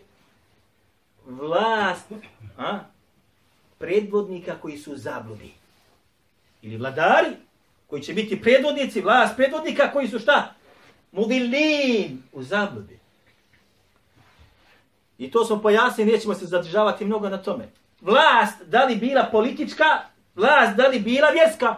vlast 1.26 2.12
a? 2.58 2.80
predvodnika 3.78 4.56
koji 4.62 4.78
su 4.78 4.98
zabludi. 4.98 5.54
Ili 6.62 6.78
vladari 6.78 7.30
koji 7.88 8.02
će 8.02 8.14
biti 8.14 8.42
predvodnici, 8.42 9.02
vlast 9.02 9.36
predvodnika 9.36 9.92
koji 9.92 10.08
su 10.08 10.20
šta? 10.20 10.54
Mubillin 11.12 12.24
u 12.32 12.44
zabludi. 12.44 12.99
I 15.20 15.32
to 15.32 15.46
smo 15.46 15.62
pojasnili, 15.62 16.12
nećemo 16.12 16.34
se 16.34 16.46
zadržavati 16.46 17.06
mnogo 17.06 17.30
na 17.30 17.38
tome. 17.38 17.70
Vlast, 18.02 18.62
da 18.66 18.86
li 18.86 18.96
bila 18.96 19.28
politička, 19.32 19.84
vlast, 20.36 20.76
da 20.78 20.88
li 20.88 21.00
bila 21.00 21.30
vjerska. 21.30 21.76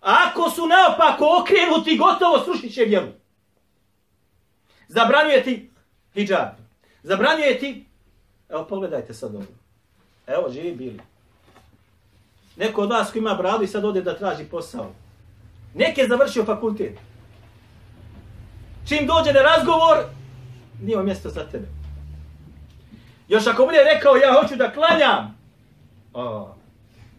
Ako 0.00 0.50
su 0.50 0.62
naopako 0.66 1.40
okrenuti, 1.40 1.98
gotovo 1.98 2.44
srušit 2.44 2.74
će 2.74 2.84
vjeru. 2.84 3.06
Zabranjuje 4.88 5.44
ti 5.44 5.70
hijab. 6.14 6.48
Zabranjuje 7.02 7.58
ti... 7.58 7.86
Evo, 8.48 8.64
pogledajte 8.64 9.14
sad 9.14 9.34
ovo. 9.34 9.44
Evo, 10.26 10.50
živi 10.50 10.72
bili. 10.72 11.00
Neko 12.56 12.82
od 12.82 12.90
vas 12.90 13.12
ko 13.12 13.18
ima 13.18 13.34
bradu 13.34 13.64
i 13.64 13.66
sad 13.66 13.84
ode 13.84 14.02
da 14.02 14.18
traži 14.18 14.44
posao. 14.44 14.92
Nek 15.74 15.98
je 15.98 16.08
završio 16.08 16.44
fakultet. 16.44 16.98
Čim 18.88 19.06
dođe 19.06 19.32
na 19.32 19.42
razgovor, 19.42 19.96
nije 20.82 21.02
mjesto 21.02 21.30
za 21.30 21.44
tebe. 21.44 21.75
Još 23.28 23.46
ako 23.46 23.64
bude 23.64 23.78
rekao 23.94 24.16
ja 24.16 24.40
hoću 24.40 24.56
da 24.56 24.72
klanjam, 24.72 25.38
o, 26.14 26.54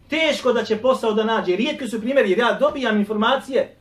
teško 0.08 0.52
da 0.52 0.64
će 0.64 0.76
posao 0.76 1.12
da 1.12 1.24
nađe. 1.24 1.56
Rijetki 1.56 1.88
su 1.88 2.00
primjeri 2.00 2.30
jer 2.30 2.38
ja 2.38 2.52
dobijam 2.52 2.98
informacije 2.98 3.76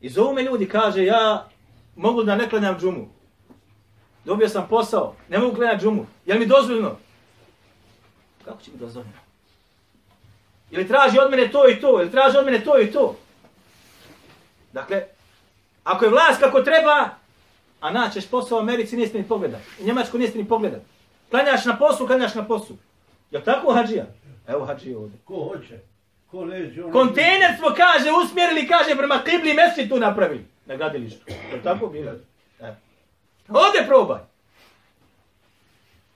i 0.00 0.08
zovu 0.08 0.34
me 0.34 0.42
ljudi, 0.42 0.68
kaže 0.68 1.04
ja 1.04 1.48
mogu 1.96 2.22
da 2.22 2.36
ne 2.36 2.48
klanjam 2.48 2.78
džumu. 2.80 3.08
Dobio 4.24 4.48
sam 4.48 4.66
posao, 4.68 5.14
ne 5.28 5.38
mogu 5.38 5.56
klanjati 5.56 5.82
džumu. 5.82 6.06
Je 6.26 6.38
mi 6.38 6.46
dozvoljno? 6.46 6.96
Kako 8.44 8.62
će 8.62 8.70
mi 8.70 8.78
dozvoljeno? 8.78 9.14
Je 10.70 10.78
li 10.78 10.88
traži 10.88 11.18
od 11.18 11.30
mene 11.30 11.50
to 11.50 11.68
i 11.68 11.80
to, 11.80 12.00
ili 12.02 12.10
traži 12.10 12.38
od 12.38 12.44
mene 12.44 12.64
to 12.64 12.80
i 12.80 12.92
to. 12.92 13.16
Dakle, 14.72 15.04
ako 15.84 16.04
je 16.04 16.10
vlast 16.10 16.40
kako 16.40 16.62
treba, 16.62 17.08
a 17.80 17.90
naćeš 17.90 18.26
posao 18.26 18.58
u 18.58 18.60
Americi, 18.60 18.96
nije 18.96 19.12
ni 19.12 19.28
pogledat. 19.28 19.60
U 19.80 19.84
Njemačku 19.84 20.18
nije 20.18 20.30
ni 20.34 20.48
pogledat. 20.48 20.82
Klanjaš 21.30 21.64
na 21.64 21.76
poslu, 21.78 22.06
klanjaš 22.06 22.34
na 22.34 22.46
poslu. 22.46 22.76
Je 23.30 23.44
tako, 23.44 23.72
Hadžija? 23.72 24.06
Evo 24.48 24.64
Hadžija 24.64 24.98
ovdje. 24.98 25.18
Ko 25.24 25.34
hoće? 25.34 25.78
Ko 26.30 26.44
leđe? 26.44 26.84
On 26.84 26.92
Kontejner 26.92 27.56
smo, 27.58 27.68
kaže, 27.76 28.10
usmjerili, 28.24 28.68
kaže, 28.68 28.96
prema 28.96 29.22
kibli 29.24 29.54
mesi 29.54 29.88
tu 29.88 29.96
napravili. 29.96 30.44
Na 30.66 30.76
gradilištu. 30.76 31.24
Je 31.52 31.62
tako 31.62 31.86
bilo? 31.86 32.12
E. 32.60 32.74
Ode 33.48 33.86
probaj. 33.86 34.20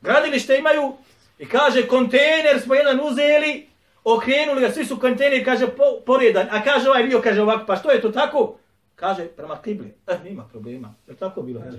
Gradilište 0.00 0.59
imaju 0.59 0.97
i 1.38 1.47
kaže, 1.47 1.87
kontejner 1.87 2.61
smo 2.61 2.75
jedan 2.75 3.00
uzeli, 3.00 3.69
okrenuli 4.04 4.60
ga, 4.60 4.71
svi 4.71 4.84
su 4.84 5.00
kontejneri, 5.00 5.45
kaže, 5.45 5.67
po, 5.67 5.84
poredan. 6.06 6.47
A 6.50 6.65
kaže 6.65 6.89
ovaj 6.89 7.04
bio, 7.04 7.21
kaže 7.23 7.43
ovako, 7.43 7.67
pa 7.67 7.76
što 7.76 7.91
je 7.91 8.00
to 8.00 8.10
tako? 8.10 8.56
Kaže, 8.95 9.26
prema 9.26 9.62
kibli. 9.62 9.95
E, 10.06 10.19
nima 10.25 10.49
problema. 10.52 10.95
Je 11.06 11.17
tako 11.17 11.43
bilo? 11.43 11.60
Jeste. 11.65 11.78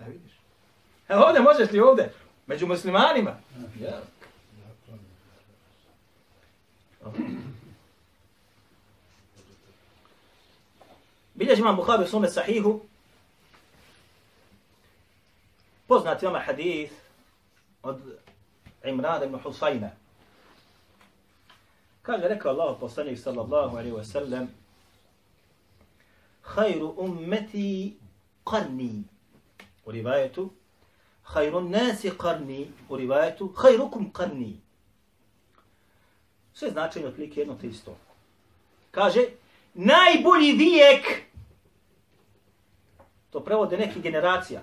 E, 0.00 0.04
vidiš. 0.06 0.32
E, 1.08 1.16
ovdje 1.16 1.42
možeš 1.42 1.70
li 1.70 1.80
ovdje? 1.80 2.12
Među 2.46 2.66
muslimanima? 2.66 3.36
Ja. 3.80 4.00
Bilježi 11.34 11.60
imam 11.60 11.76
Bukhari 11.76 12.04
u 12.04 12.06
svome 12.06 12.28
sahihu. 12.28 12.80
Poznati 15.86 16.26
vam 16.26 16.42
hadith 16.46 16.92
od 17.82 18.00
Imrana 18.84 19.24
ibn 19.24 19.38
Husayna. 19.44 19.88
Kaže, 22.02 22.28
rekao 22.28 22.52
Allah 22.52 22.76
poslanik 22.80 23.18
sallallahu 23.18 23.76
alaihi 23.76 23.96
wa 23.96 24.04
sallam 24.04 24.48
Khayru 26.42 26.94
ummeti 26.96 27.96
qarni. 28.44 29.02
U 29.84 29.92
hajrun 31.26 31.70
nasi 31.70 32.10
qarni. 32.10 32.66
U 32.88 32.96
rivajetu 32.96 33.48
Khayrukum 33.48 34.12
qarni. 34.12 34.56
Sve 36.54 36.70
značenje 36.70 37.06
otprilike 37.06 37.40
jedno 37.40 37.54
te 37.60 37.66
isto. 37.66 37.96
Kaže, 38.90 39.24
najbolji 39.74 40.52
vijek, 40.52 41.22
to 43.30 43.40
prevode 43.40 43.76
neki 43.76 44.00
generacija, 44.00 44.62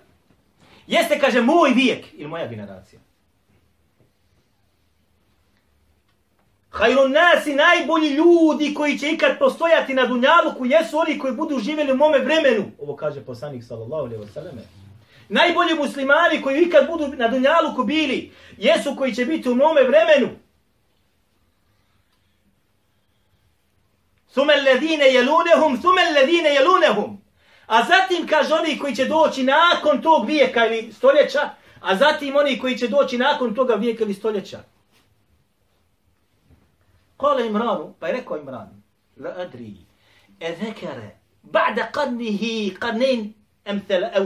jeste, 0.88 1.20
kaže, 1.20 1.42
moj 1.42 1.70
vijek 1.76 2.06
ili 2.14 2.28
moja 2.28 2.48
generacija. 2.48 3.00
Hajrun 6.70 7.12
nasi, 7.12 7.56
najbolji 7.56 8.10
ljudi 8.10 8.74
koji 8.74 8.98
će 8.98 9.12
ikad 9.12 9.40
postojati 9.40 9.94
na 9.94 10.06
Dunjaluku, 10.06 10.66
jesu 10.66 10.98
oni 10.98 11.20
koji 11.20 11.34
budu 11.34 11.60
živjeli 11.60 11.92
u 11.92 11.96
mome 11.98 12.20
vremenu. 12.20 12.72
Ovo 12.80 12.96
kaže 12.96 13.26
poslanik 13.26 13.64
sallallahu 13.64 14.06
alaihi 14.06 14.24
wa 14.24 14.34
sallam. 14.34 14.83
Najbolji 15.34 15.74
muslimani 15.74 16.42
koji 16.42 16.62
ikad 16.62 16.88
budu 16.88 17.08
na 17.08 17.28
Dunjaluku 17.28 17.84
bili, 17.84 18.32
jesu 18.58 18.96
koji 18.98 19.16
će 19.16 19.26
biti 19.26 19.50
u 19.50 19.56
mome 19.56 19.82
vremenu. 19.84 20.30
Thume 24.32 24.54
alladhine 24.54 25.06
jelunehum, 25.14 25.80
thume 25.82 26.02
alladhine 26.02 26.50
jelunehum. 26.54 27.22
A 27.68 27.84
zatim 27.84 28.28
kaže 28.28 28.54
oni 28.54 28.80
koji 28.80 28.96
će 28.96 29.06
doći 29.06 29.44
nakon 29.44 30.02
tog 30.02 30.28
vijeka 30.28 30.66
ili 30.66 30.94
stoljeća, 30.94 31.50
a 31.82 31.96
zatim 31.96 32.36
oni 32.36 32.60
koji 32.60 32.78
će 32.78 32.88
doći 32.88 33.18
nakon 33.18 33.56
toga 33.56 33.76
vijeka 33.76 34.04
ili 34.04 34.14
stoljeća. 34.14 34.64
Kale 37.18 37.48
Imranu, 37.48 37.94
pa 38.00 38.08
je 38.08 38.14
rekao 38.14 38.38
Imran, 38.38 38.84
la 39.18 39.30
adri, 39.38 39.76
e 40.40 40.56
zekere, 40.56 41.18
ba'da 41.44 41.92
qadnihi 41.92 42.78
qadnin, 42.80 43.34
em 43.66 43.82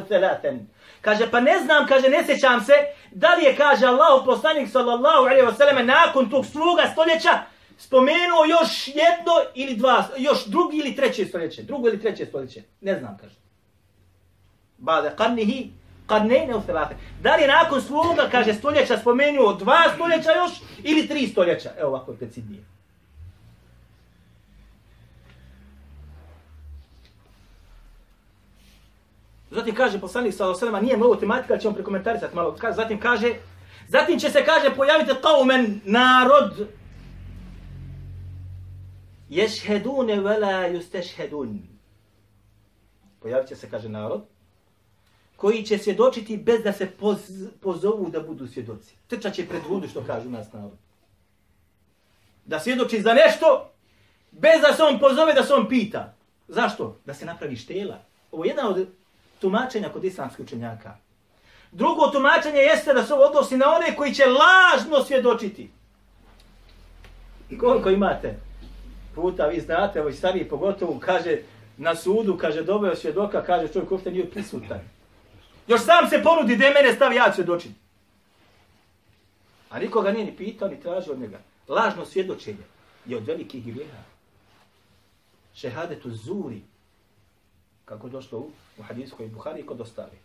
thalathan. 0.10 0.77
Kaže, 1.02 1.32
pa 1.32 1.40
ne 1.40 1.60
znam, 1.60 1.88
kaže, 1.88 2.10
ne 2.10 2.24
sjećam 2.26 2.64
se, 2.64 2.74
da 3.12 3.36
li 3.36 3.44
je, 3.44 3.56
kaže 3.56 3.86
Allah, 3.86 4.22
poslanik 4.26 4.70
sallallahu 4.72 5.24
alaihi 5.24 5.48
wa 5.48 5.58
sallam, 5.58 5.86
nakon 5.86 6.30
tog 6.30 6.46
sluga 6.46 6.84
stoljeća, 6.92 7.30
spomenuo 7.78 8.46
još 8.60 8.88
jedno 8.88 9.34
ili 9.56 9.76
dva, 9.76 10.08
još 10.18 10.46
drugi 10.46 10.78
ili 10.78 10.96
treće 10.96 11.26
stoljeće, 11.26 11.64
drugo 11.64 11.88
ili 11.88 12.02
treće 12.02 12.26
stoljeće, 12.26 12.62
ne 12.82 13.00
znam, 13.00 13.18
kaže. 13.22 13.36
Bade 14.78 15.12
qarnihi, 15.18 15.70
qarnejne 16.08 16.56
u 16.56 16.62
thalate. 16.62 16.96
Da 17.22 17.36
li 17.36 17.42
je 17.42 17.48
nakon 17.48 17.82
sluga, 17.82 18.30
kaže, 18.32 18.54
stoljeća 18.54 18.98
spomenuo 18.98 19.54
dva 19.54 19.84
stoljeća 19.96 20.32
još 20.32 20.52
ili 20.84 21.08
tri 21.08 21.28
stoljeća? 21.28 21.70
Evo 21.80 21.90
ovako 21.90 22.12
je 22.12 22.18
precidnije. 22.18 22.77
Zatim 29.58 29.76
kaže 29.76 30.00
poslanik 30.00 30.34
sa 30.34 30.50
osalema, 30.50 30.82
nije 30.82 30.98
mnogo 30.98 31.16
tematika, 31.16 31.54
ali 31.54 31.62
ćemo 31.62 31.74
prekomentarisati 31.74 32.36
malo. 32.36 32.56
Zatim 32.76 33.00
kaže, 33.00 33.34
zatim 33.88 34.20
će 34.20 34.30
se 34.30 34.46
kaže 34.46 34.76
pojaviti 34.76 35.12
qaumen 35.12 35.80
narod 35.86 36.68
Ješhedune 39.30 40.20
vela 40.22 40.68
justešhedun. 40.68 41.60
Pojavit 43.20 43.48
će 43.48 43.56
se, 43.56 43.70
kaže 43.70 43.90
narod, 43.90 44.26
koji 45.36 45.64
će 45.64 45.78
svjedočiti 45.78 46.38
bez 46.38 46.64
da 46.64 46.74
se 46.74 46.92
poz, 47.00 47.18
pozovu 47.62 48.10
da 48.10 48.20
budu 48.20 48.48
svjedoci. 48.48 48.96
Trčat 49.08 49.34
će 49.34 49.48
pred 49.48 49.62
ludu, 49.70 49.88
što 49.88 50.04
kažu 50.04 50.30
nas 50.30 50.54
narod. 50.54 50.78
Da 52.46 52.60
svjedoči 52.60 53.02
za 53.02 53.14
nešto, 53.14 53.72
bez 54.32 54.62
da 54.62 54.74
se 54.74 54.84
on 54.84 55.00
pozove, 55.00 55.34
da 55.34 55.44
se 55.44 55.54
on 55.54 55.70
pita. 55.70 56.14
Zašto? 56.48 57.00
Da 57.06 57.14
se 57.14 57.26
napravi 57.26 57.56
štela. 57.56 58.00
Ovo 58.32 58.46
je 58.46 58.50
jedna 58.50 58.70
od 58.70 58.88
tumačenja 59.40 59.90
kod 59.90 60.04
islamskih 60.04 60.46
učenjaka. 60.46 60.98
Drugo 61.72 62.08
tumačenje 62.08 62.60
jeste 62.60 62.94
da 62.94 63.04
se 63.04 63.14
ovo 63.14 63.24
odnosi 63.24 63.58
na 63.58 63.66
one 63.76 63.96
koji 63.96 64.14
će 64.14 64.24
lažno 64.26 65.04
svjedočiti. 65.04 65.70
Koliko 67.60 67.90
imate? 67.90 68.48
puta, 69.18 69.48
vi 69.48 69.60
znate, 69.62 70.02
ovo 70.02 70.12
stariji 70.12 70.50
pogotovo, 70.50 71.00
kaže, 71.00 71.42
na 71.78 71.96
sudu, 71.96 72.38
kaže, 72.38 72.64
doveo 72.64 72.96
svjedoka, 72.96 73.44
kaže, 73.44 73.74
čovjek 73.74 73.92
uopšte 73.92 74.12
nije 74.12 74.30
prisutan. 74.30 74.80
Još 75.68 75.82
sam 75.82 76.10
se 76.10 76.22
ponudi 76.24 76.56
da 76.56 76.70
mene 76.70 76.94
stavi, 76.94 77.16
ja 77.16 77.30
ću 77.30 77.36
svjedočiti. 77.36 77.76
A 79.70 79.80
nikoga 79.80 80.12
nije 80.12 80.26
ni 80.26 80.36
pitao, 80.38 80.70
ni 80.70 80.82
tražio 80.82 81.14
od 81.14 81.20
njega. 81.20 81.40
Lažno 81.68 82.06
svjedočenje 82.06 82.64
je 83.06 83.18
od 83.18 83.28
velikih 83.28 83.66
grijeha. 83.66 84.04
Šehadetu 85.54 86.12
zuri, 86.12 86.62
kako 87.88 88.08
je 88.08 88.12
došlo 88.12 88.40
u, 88.40 88.52
u 88.78 88.84
hadijskoj 88.84 89.28
Buhari 89.28 89.66
kod 89.66 89.82
ostali. 89.82 90.18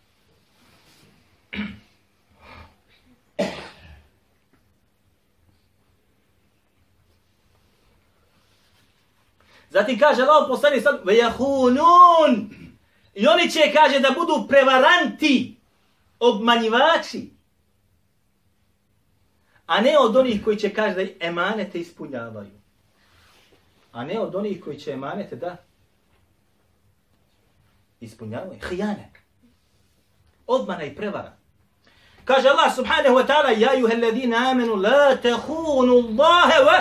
Zatim 9.70 9.98
kaže 9.98 10.22
Allah 10.22 10.44
poslani 10.48 10.80
sad, 10.80 11.00
vejahunun. 11.04 12.50
I 13.14 13.26
oni 13.26 13.50
će, 13.50 13.60
kaže, 13.74 14.00
da 14.00 14.10
budu 14.10 14.48
prevaranti, 14.48 15.56
obmanjivači. 16.20 17.30
A 19.66 19.80
ne 19.80 19.98
od 19.98 20.16
onih 20.16 20.44
koji 20.44 20.56
će, 20.56 20.74
kaže, 20.74 20.94
da 20.94 21.26
emanete 21.26 21.80
ispunjavaju. 21.80 22.60
A 23.92 24.04
ne 24.04 24.20
od 24.20 24.34
onih 24.34 24.64
koji 24.64 24.78
će 24.78 24.90
emanete 24.90 25.36
da 25.36 25.56
ispunjavaju. 28.02 28.58
Hijane. 28.68 29.12
Obmana 30.46 30.84
i 30.84 30.94
prevara. 30.94 31.32
Kaže 32.24 32.48
Allah 32.48 32.74
subhanahu 32.74 33.16
wa 33.16 33.26
ta'ala, 33.26 33.50
ja 33.50 33.74
juhe 33.74 33.96
ladina 33.96 34.50
amenu, 34.50 34.76
la 34.76 35.16
tehunu 35.16 35.92
Allahe 35.92 36.64
wa, 36.64 36.78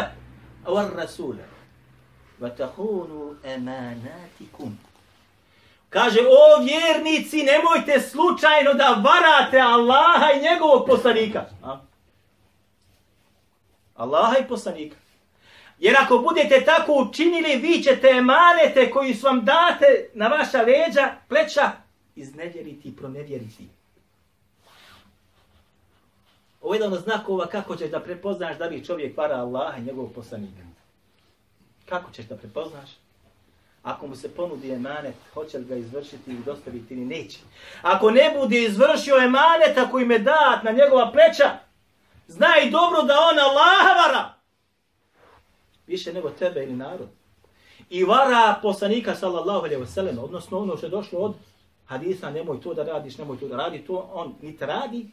wa 0.74 0.90
rasule. 0.96 1.44
Wa 2.40 2.50
tehunu 2.50 3.36
emanatikum. 3.44 4.78
Kaže, 5.90 6.20
o 6.20 6.64
vjernici, 6.64 7.44
nemojte 7.44 8.00
slučajno 8.00 8.74
da 8.74 9.04
varate 9.04 9.60
Allaha 9.60 10.32
i 10.36 10.42
njegovog 10.42 10.88
poslanika. 10.88 11.46
A? 11.64 11.80
Allaha 13.96 14.38
i 14.38 14.48
poslanika. 14.48 14.96
Jer 15.82 15.96
ako 16.00 16.18
budete 16.18 16.66
tako 16.66 16.94
učinili, 16.94 17.56
vi 17.56 17.84
ćete 17.84 18.08
emanete 18.08 18.92
koji 18.92 19.14
su 19.14 19.28
vam 19.28 19.46
date 19.46 20.10
na 20.14 20.28
vaša 20.28 20.62
leđa, 20.62 21.14
pleća, 21.28 21.72
iznevjeriti 22.16 22.88
i 22.88 22.96
pronevjeriti. 22.96 23.68
Ovo 26.62 26.74
je 26.74 26.78
jedan 26.78 26.94
od 26.94 27.04
znakova 27.04 27.48
kako 27.48 27.76
ćeš 27.76 27.90
da 27.90 28.00
prepoznaš 28.00 28.58
da 28.58 28.66
li 28.66 28.86
čovjek 28.86 29.18
vara 29.18 29.36
Allaha 29.36 29.78
i 29.78 29.82
njegovog 29.82 30.14
poslanika. 30.16 30.62
Kako 31.86 32.12
ćeš 32.12 32.26
da 32.26 32.38
prepoznaš? 32.38 32.90
Ako 33.84 34.08
mu 34.08 34.16
se 34.16 34.36
ponudi 34.36 34.72
emanet, 34.72 35.16
hoće 35.34 35.58
li 35.58 35.66
ga 35.66 35.76
izvršiti 35.76 36.32
ili 36.32 36.44
dostaviti 36.46 36.94
ili 36.94 37.06
neće. 37.06 37.40
Ako 37.82 38.12
ne 38.12 38.36
bude 38.40 38.62
izvršio 38.62 39.16
emaneta 39.18 39.90
koji 39.92 40.06
me 40.06 40.20
dat 40.20 40.64
na 40.64 40.72
njegova 40.72 41.12
pleća, 41.12 41.58
znaj 42.28 42.70
dobro 42.70 43.02
da 43.02 43.14
on 43.14 43.40
Allaha 43.40 43.94
vara. 43.94 44.41
Više 45.88 46.14
nego 46.14 46.30
tebe 46.30 46.64
ili 46.64 46.76
narod. 46.76 47.10
I 47.90 48.04
vara 48.04 48.60
poslanika 48.62 49.16
sallallahu 49.16 49.66
alaihi 49.66 49.84
wasallam, 49.84 50.20
odnosno 50.20 50.60
ono 50.60 50.78
što 50.78 50.86
je 50.86 50.90
došlo 50.90 51.20
od 51.20 51.36
hadisa, 51.86 52.30
nemoj 52.30 52.62
to 52.62 52.74
da 52.74 52.84
radiš, 52.84 53.18
nemoj 53.18 53.40
to 53.40 53.48
da 53.48 53.58
radi, 53.58 53.86
to 53.86 54.10
on 54.14 54.36
niti 54.42 54.66
radi, 54.66 55.10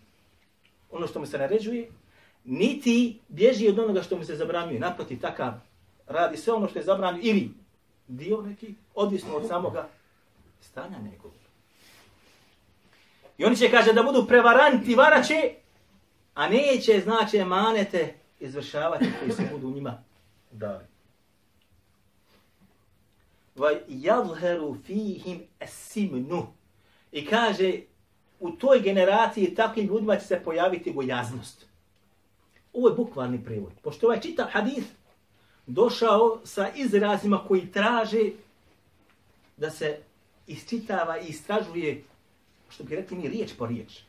ono 0.90 1.06
što 1.06 1.20
mu 1.20 1.26
se 1.26 1.38
naređuje, 1.38 1.90
niti 2.44 3.18
bježi 3.28 3.68
od 3.68 3.78
onoga 3.78 4.02
što 4.02 4.16
mu 4.16 4.24
se 4.24 4.36
zabranjuje. 4.36 4.80
Naproti 4.80 5.20
takav 5.20 5.52
radi 6.06 6.36
sve 6.36 6.52
ono 6.52 6.68
što 6.68 6.78
je 6.78 6.84
zabranjeno 6.84 7.24
ili 7.24 7.50
dio 8.08 8.42
neki, 8.42 8.74
odvisno 8.94 9.36
od 9.36 9.48
samoga 9.48 9.88
stanja 10.60 10.98
nekog. 10.98 11.32
I 13.38 13.44
oni 13.44 13.56
će, 13.56 13.70
kaže, 13.70 13.92
da 13.92 14.02
budu 14.02 14.26
prevaranti, 14.26 14.94
varaće, 14.94 15.52
a 16.34 16.48
neće, 16.48 17.00
znači, 17.00 17.44
manete 17.44 18.14
izvršavati 18.40 19.06
koji 19.20 19.32
se 19.32 19.48
budu 19.52 19.70
njima 19.70 20.02
dali. 20.50 20.84
Va 23.56 23.70
yadhharu 23.88 24.76
fihim 24.86 25.42
as-simnu. 25.60 26.46
I 27.12 27.26
kaže 27.26 27.72
u 28.40 28.50
toj 28.50 28.80
generaciji 28.80 29.54
takvim 29.54 29.86
ljudima 29.86 30.16
će 30.16 30.26
se 30.26 30.40
pojaviti 30.44 30.92
gojaznost. 30.92 31.66
Ovo 32.72 32.88
je 32.88 32.94
bukvalni 32.94 33.44
prevod. 33.44 33.72
Pošto 33.82 34.06
ovaj 34.06 34.20
čitav 34.20 34.46
hadis 34.50 34.84
došao 35.66 36.40
sa 36.44 36.68
izrazima 36.74 37.44
koji 37.48 37.72
traže 37.72 38.30
da 39.56 39.70
se 39.70 39.98
isčitava 40.46 41.18
i 41.18 41.26
istražuje, 41.26 42.04
što 42.70 42.84
bi 42.84 42.96
rekli 42.96 43.16
mi, 43.16 43.28
riječ 43.28 43.50
po 43.58 43.66
riječ. 43.66 44.00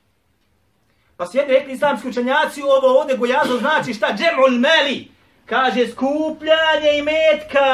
Pa 1.18 1.26
su 1.26 1.38
jedni 1.38 1.54
rekli 1.54 1.74
islamski 1.74 2.08
učenjaci, 2.08 2.62
ovo 2.62 3.00
ovdje 3.00 3.18
gojazno 3.18 3.58
znači 3.58 3.94
šta? 3.94 4.08
Džem'ul 4.08 4.60
meli. 4.60 5.08
Kaže 5.50 5.88
skupljanje 5.88 6.92
i 6.98 7.02
metka. 7.02 7.66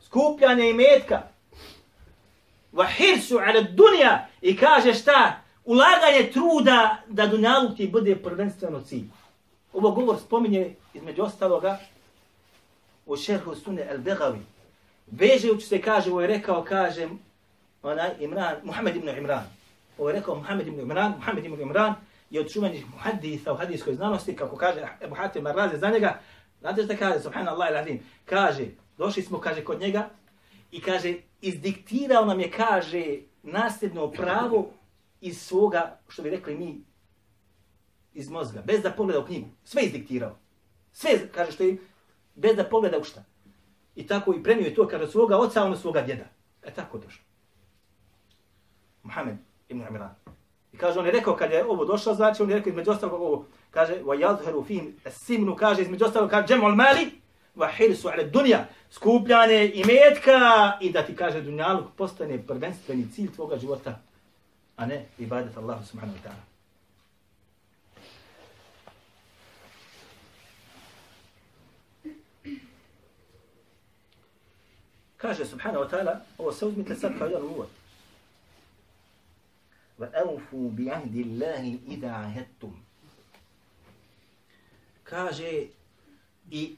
Skupljanje 0.00 0.70
i 0.70 0.74
metka. 0.74 1.22
Va 2.72 2.86
hirsu 2.86 3.38
ala 3.38 3.60
dunja. 3.60 4.26
I 4.42 4.56
kaže 4.56 4.94
šta? 4.94 5.40
Ulaganje 5.64 6.30
truda 6.32 6.96
da 7.08 7.26
dunjaluk 7.26 7.76
ti 7.76 7.88
bude 7.88 8.16
prvenstveno 8.16 8.80
cilj. 8.80 9.08
Ovo 9.72 9.90
govor 9.90 10.16
spominje 10.18 10.74
između 10.94 11.22
ostaloga 11.22 11.78
u 13.06 13.16
šerhu 13.16 13.54
sune 13.54 13.88
al-Begavi. 13.92 14.40
Vežejući 15.06 15.66
se 15.66 15.82
kaže, 15.82 16.10
ovo 16.10 16.20
je 16.20 16.26
rekao, 16.26 16.64
kaže, 16.64 17.08
onaj 17.82 18.10
Imran, 18.20 18.56
Muhammed 18.62 18.96
ibn 18.96 19.08
Imran. 19.08 19.44
Ovo 19.98 20.08
je 20.08 20.16
rekao 20.16 20.34
Muhammed 20.34 20.66
ibn 20.66 20.80
Imran, 20.80 21.12
Muhammed 21.16 21.44
ibn 21.44 21.62
Imran 21.62 21.94
je 22.34 22.40
od 22.40 22.52
čuvenih 22.52 22.90
muhaditha 22.90 23.52
u 23.52 23.56
hadijskoj 23.56 23.94
znanosti, 23.94 24.36
kako 24.36 24.56
kaže 24.56 24.88
Ebu 25.00 25.14
Hatim 25.14 25.46
Arrazi 25.46 25.78
za 25.78 25.90
njega, 25.90 26.20
znate 26.60 26.82
što 26.82 26.96
kaže, 26.96 27.20
subhanallah 27.20 27.86
il 27.88 27.98
kaže, 28.24 28.66
došli 28.98 29.22
smo, 29.22 29.38
kaže, 29.40 29.64
kod 29.64 29.80
njega 29.80 30.10
i 30.70 30.80
kaže, 30.80 31.14
izdiktirao 31.40 32.24
nam 32.24 32.40
je, 32.40 32.50
kaže, 32.50 33.18
nasljedno 33.42 34.10
pravo 34.10 34.70
iz 35.20 35.40
svoga, 35.40 35.98
što 36.08 36.22
bi 36.22 36.30
rekli 36.30 36.54
mi, 36.54 36.84
iz 38.12 38.30
mozga, 38.30 38.62
bez 38.66 38.82
da 38.82 38.90
pogleda 38.90 39.20
u 39.20 39.26
knjigu. 39.26 39.48
Sve 39.64 39.82
izdiktirao. 39.82 40.38
Sve, 40.92 41.28
kaže, 41.34 41.52
što 41.52 41.64
je, 41.64 41.76
bez 42.34 42.56
da 42.56 42.64
pogleda 42.64 42.98
u 42.98 43.04
šta. 43.04 43.24
I 43.94 44.06
tako 44.06 44.34
i 44.34 44.42
premio 44.42 44.66
je 44.66 44.74
to, 44.74 44.88
kaže, 44.88 45.06
svoga 45.06 45.36
oca, 45.36 45.64
ono 45.64 45.76
svoga 45.76 46.02
djeda. 46.02 46.24
E 46.62 46.74
tako 46.74 46.98
došlo. 46.98 47.24
Muhammed 49.02 49.36
ibn 49.68 49.80
Imran. 49.80 50.33
I 50.74 50.76
kaže, 50.76 50.98
on 50.98 51.06
je 51.06 51.12
rekao, 51.12 51.36
kad 51.36 51.50
je 51.50 51.64
ovo 51.64 51.84
došlo, 51.84 52.14
znači, 52.14 52.42
on 52.42 52.50
je 52.50 52.56
rekao, 52.56 52.70
između 52.70 52.90
ostalog, 52.90 53.22
ovo, 53.22 53.46
kaže, 53.70 53.94
wa 54.02 54.18
yadhharu 54.18 54.66
fihim 54.66 54.96
simnu, 55.10 55.56
kaže, 55.56 55.82
između 55.82 56.04
ostalog, 56.04 56.30
kaže, 56.30 56.46
džemol 56.46 56.74
mali, 56.74 57.10
wa 57.56 57.68
hirsu 57.76 58.08
ala 58.08 58.22
dunja, 58.22 58.66
skupljanje 58.90 59.72
i 59.74 59.84
metka, 59.84 60.38
i 60.80 60.92
da 60.92 61.02
ti 61.02 61.16
kaže, 61.16 61.40
dunjaluk 61.40 61.86
postane 61.96 62.46
prvenstveni 62.46 63.10
cilj 63.12 63.32
tvoga 63.34 63.56
života, 63.56 64.00
a 64.76 64.86
ne 64.86 65.06
ibadet 65.18 65.56
Allahu 65.56 65.86
subhanahu 65.86 66.18
wa 66.18 66.22
ta'ala. 66.28 66.42
Kaže 75.16 75.44
subhanahu 75.44 75.84
wa 75.84 75.90
ta'ala, 75.90 76.20
ovo 76.38 76.52
se 76.52 76.66
uzmite 76.66 76.94
sad 76.94 77.18
kao 77.18 77.26
jedan 77.26 77.42
uvod. 77.42 77.83
وَأَوْفُوا 79.99 80.69
بِعَهْدِ 80.77 81.15
اللَّهِ 81.25 81.77
إِذَا 81.87 82.11
عَهَدْتُمْ 82.11 82.71
Kaže 85.03 85.63
i 86.51 86.75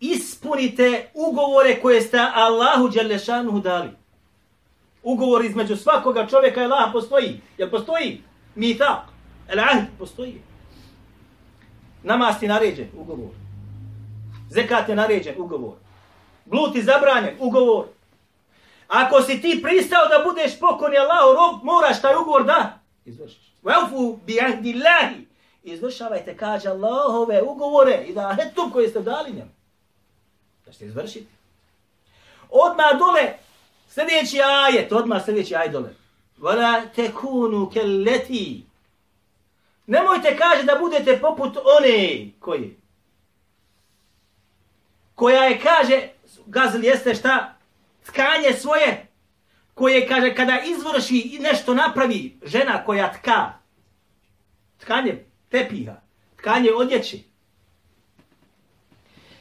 ispunite 0.00 1.08
ugovore 1.14 1.80
koje 1.82 2.00
ste 2.00 2.18
Allahu 2.34 2.88
Đelešanuhu 2.88 3.60
dali. 3.60 3.90
Ugovor 5.02 5.44
između 5.44 5.76
svakoga 5.76 6.26
čovjeka 6.26 6.60
i 6.60 6.64
Allaha 6.64 6.92
postoji. 6.92 7.40
Jel 7.58 7.70
postoji? 7.70 8.22
Mitak. 8.54 8.98
El 9.48 9.60
ahd 9.60 9.84
postoji. 9.98 10.40
Namaz 12.02 12.38
ti 12.40 12.48
naređen, 12.48 12.88
ugovor. 12.96 13.30
Zekat 14.50 14.88
je 14.88 14.96
naređen, 14.96 15.34
ugovor. 15.38 15.74
Blut 16.44 16.76
je 16.76 16.82
zabranjen, 16.82 17.36
ugovor. 17.38 17.86
Ako 18.87 19.21
si 19.21 19.41
ti 19.41 19.59
pristao 19.63 20.07
da 20.07 20.23
budeš 20.23 20.59
pokorni 20.59 20.97
Allahu 20.97 21.33
rob, 21.33 21.63
moraš 21.63 22.01
taj 22.01 22.15
ugovor 22.15 22.43
da 22.45 22.79
izvršiš. 23.05 23.53
Velfu 23.63 24.19
bi 24.25 24.39
ahdi 24.41 24.73
lahi. 24.73 25.27
Izvršavajte, 25.63 26.37
kaže 26.37 26.69
Allahove 26.69 27.41
ugovore 27.41 28.05
i 28.07 28.13
da 28.13 28.37
hetum 28.41 28.71
koje 28.71 28.89
ste 28.89 29.01
dali 29.01 29.31
njemu. 29.31 29.51
Da 30.65 30.71
ćete 30.71 30.85
izvršiti. 30.85 31.27
Odmah 32.49 32.99
dole, 32.99 33.33
sljedeći 33.89 34.41
ajet, 34.41 34.91
odmah 34.91 35.25
sljedeći 35.25 35.55
ajet 35.55 35.71
dole. 35.71 35.89
Vala 36.37 36.81
tekunu 36.95 37.69
kelleti. 37.73 38.65
Nemojte 39.87 40.37
kaže 40.37 40.63
da 40.63 40.75
budete 40.75 41.19
poput 41.21 41.57
one 41.79 42.29
koji. 42.39 42.77
Koja 45.15 45.43
je 45.43 45.59
kaže, 45.59 46.09
gazil 46.45 46.83
jeste 46.83 47.15
šta? 47.15 47.54
Tkanje 48.05 48.53
svoje 48.53 49.07
koje, 49.73 50.07
kaže, 50.07 50.35
kada 50.35 50.59
izvrši 50.59 51.17
i 51.17 51.39
nešto 51.39 51.73
napravi 51.73 52.39
žena 52.45 52.85
koja 52.85 53.11
tka, 53.13 53.53
tkanje 54.77 55.25
tepiha, 55.49 55.95
tkanje 56.37 56.69
odjeće, 56.71 57.19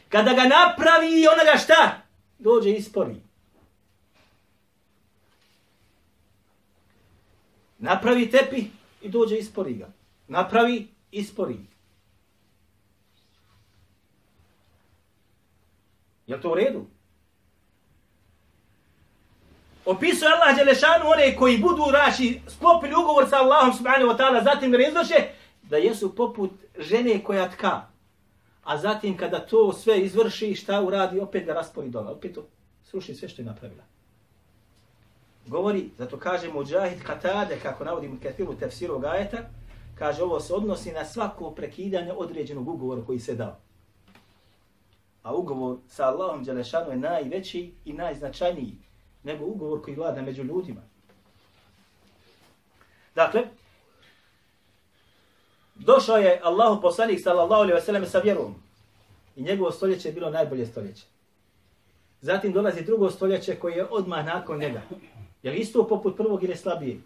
kada 0.09 0.33
ga 0.33 0.43
napravi 0.43 1.21
i 1.21 1.27
ona 1.27 1.53
ga 1.53 1.59
šta? 1.59 2.03
Dođe 2.39 2.71
i 2.71 2.77
ispori. 2.77 3.17
Napravi 7.79 8.31
tepi 8.31 8.65
i 9.03 9.09
dođe 9.09 9.37
i 9.37 9.39
ispori 9.39 9.75
ga. 9.75 9.89
Napravi, 10.29 10.89
ispori. 11.11 11.59
Je 16.27 16.41
to 16.41 16.51
u 16.51 16.55
redu? 16.55 16.87
Opisuje 19.87 20.33
Allah 20.33 20.57
Đelešanu 20.57 21.11
one 21.11 21.37
koji 21.37 21.59
budu 21.59 21.85
raši, 21.93 22.41
sklopili 22.49 22.95
ugovor 22.95 23.29
sa 23.29 23.37
Allahom 23.37 23.73
subhanahu 23.73 24.13
wa 24.13 24.17
ta'ala, 24.17 24.45
zatim 24.45 24.73
ga 24.73 24.79
izvrše, 24.79 25.29
da 25.63 25.77
jesu 25.77 26.15
poput 26.15 26.51
žene 26.79 27.25
koja 27.25 27.51
tka. 27.51 27.83
A 28.65 28.79
zatim 28.79 29.17
kada 29.17 29.47
to 29.47 29.73
sve 29.73 30.01
izvrši, 30.01 30.55
šta 30.55 30.81
uradi, 30.83 31.21
opet 31.21 31.45
ga 31.45 31.53
raspori 31.53 31.89
dole. 31.89 32.11
Opet 32.11 32.35
to 32.35 32.47
sruši 32.85 33.15
sve 33.15 33.29
što 33.29 33.43
je 33.43 33.47
napravila. 33.47 33.83
Govori, 35.47 35.91
zato 35.99 36.19
kaže 36.19 36.53
Mujahid 36.53 37.03
Katade, 37.03 37.59
kako 37.63 37.85
navodi 37.85 38.09
mu 38.09 38.17
kathiru 38.23 38.55
tefsiru 38.55 38.99
gajeta, 38.99 39.39
kaže 39.99 40.23
ovo 40.23 40.41
se 40.41 40.55
odnosi 40.55 40.93
na 40.93 41.05
svako 41.05 41.51
prekidanje 41.51 42.13
određenog 42.13 42.69
ugovora 42.69 43.03
koji 43.07 43.19
se 43.19 43.35
dao. 43.35 43.57
A 45.23 45.35
ugovor 45.35 45.77
sa 45.89 46.07
Allahom 46.07 46.45
Đelešanu 46.45 46.91
je 46.91 46.97
najveći 46.97 47.73
i 47.85 47.93
najznačajniji 47.93 48.79
nego 49.25 49.45
ugovor 49.45 49.83
koji 49.83 49.97
vlada 49.97 50.23
među 50.23 50.43
ljudima. 50.43 50.81
Dakle, 53.15 53.43
došao 55.75 56.17
je 56.17 56.41
Allahu 56.43 56.83
poslanik 56.83 57.21
sallallahu 57.23 57.63
alejhi 57.63 57.75
ve 57.75 57.81
sellem 57.81 58.07
sa 58.07 58.19
vjerom. 58.19 58.55
I 59.37 59.43
njegovo 59.43 59.71
stoljeće 59.71 60.09
je 60.09 60.13
bilo 60.13 60.31
najbolje 60.31 60.67
stoljeće. 60.67 61.03
Zatim 62.21 62.53
dolazi 62.53 62.85
drugo 62.85 63.11
stoljeće 63.11 63.57
koje 63.57 63.77
je 63.77 63.87
odmah 63.91 64.27
nakon 64.27 64.59
njega. 64.59 64.83
Je 65.43 65.51
li 65.51 65.57
isto 65.57 65.89
poput 65.89 66.17
prvog 66.17 66.45
ili 66.45 66.57
slabije? 66.57 67.01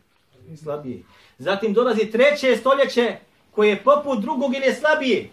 Slabije. 0.62 1.02
Zatim 1.38 1.72
dolazi 1.72 2.10
treće 2.10 2.56
stoljeće 2.56 3.16
koje 3.50 3.68
je 3.68 3.82
poput 3.84 4.20
drugog 4.20 4.54
ili 4.54 4.74
slabije? 4.74 5.30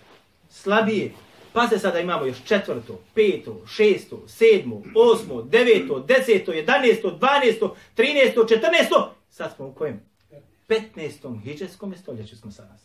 Slabije. 0.49 1.11
Pa 1.55 1.67
se 1.67 1.79
sada 1.79 1.99
imamo 1.99 2.25
još 2.25 2.37
četvrto, 2.45 2.99
peto, 3.13 3.61
šesto, 3.67 4.23
sedmo, 4.27 4.81
osmo, 4.95 5.41
deveto, 5.41 5.99
deseto, 5.99 6.51
jedanesto, 6.51 7.11
dvanesto, 7.11 7.75
trinesto, 7.93 8.45
četrnesto. 8.45 9.15
Sad 9.29 9.55
smo 9.55 9.67
u 9.67 9.73
kojem? 9.73 10.01
15. 10.67 11.43
hijđarskom 11.43 11.95
stoljeću 11.95 12.37
smo 12.37 12.51
sada. 12.51 12.69
nas. 12.69 12.81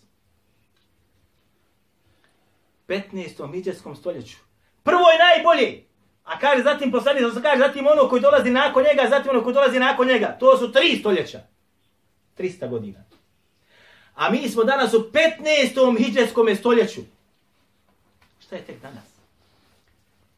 15. 2.89 3.53
hijđarskom 3.53 3.97
stoljeću. 3.97 4.37
Prvo 4.83 5.05
je 5.11 5.19
najbolje. 5.19 5.85
A 6.25 6.39
kaže 6.39 6.63
zatim 6.63 6.91
poslanik, 6.91 7.23
zato 7.23 7.43
kaže 7.43 7.59
zatim 7.59 7.87
ono 7.87 8.09
koji 8.09 8.23
dolazi 8.23 8.51
nakon 8.51 8.85
njega, 8.85 9.09
zatim 9.11 9.31
ono 9.31 9.43
koji 9.43 9.55
dolazi 9.55 9.79
nakon 9.79 10.07
njega. 10.07 10.37
To 10.41 10.59
su 10.59 10.73
tri 10.73 10.97
stoljeća. 11.01 11.41
300 12.39 12.69
godina. 12.69 13.05
A 14.15 14.31
mi 14.31 14.49
smo 14.49 14.65
danas 14.65 14.95
u 14.95 15.11
15. 15.13 15.99
hijđarskom 15.99 16.57
stoljeću. 16.57 17.01
Šta 18.51 18.57
je 18.57 18.63
tek 18.63 18.83
danas? 18.83 19.05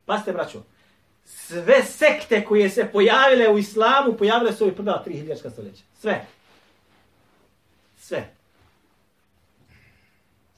Paste, 0.07 0.33
braćo, 0.33 0.63
sve 1.25 1.83
sekte 1.83 2.45
koje 2.45 2.71
se 2.71 2.89
pojavile 2.93 3.49
u 3.49 3.59
islamu, 3.59 4.13
pojavile 4.19 4.53
su 4.53 4.69
i 4.69 4.77
prva 4.77 5.03
tri 5.05 5.15
hiljačka 5.15 5.51
stoljeća. 5.51 5.83
Sve. 6.01 6.27
Sve. 7.99 8.35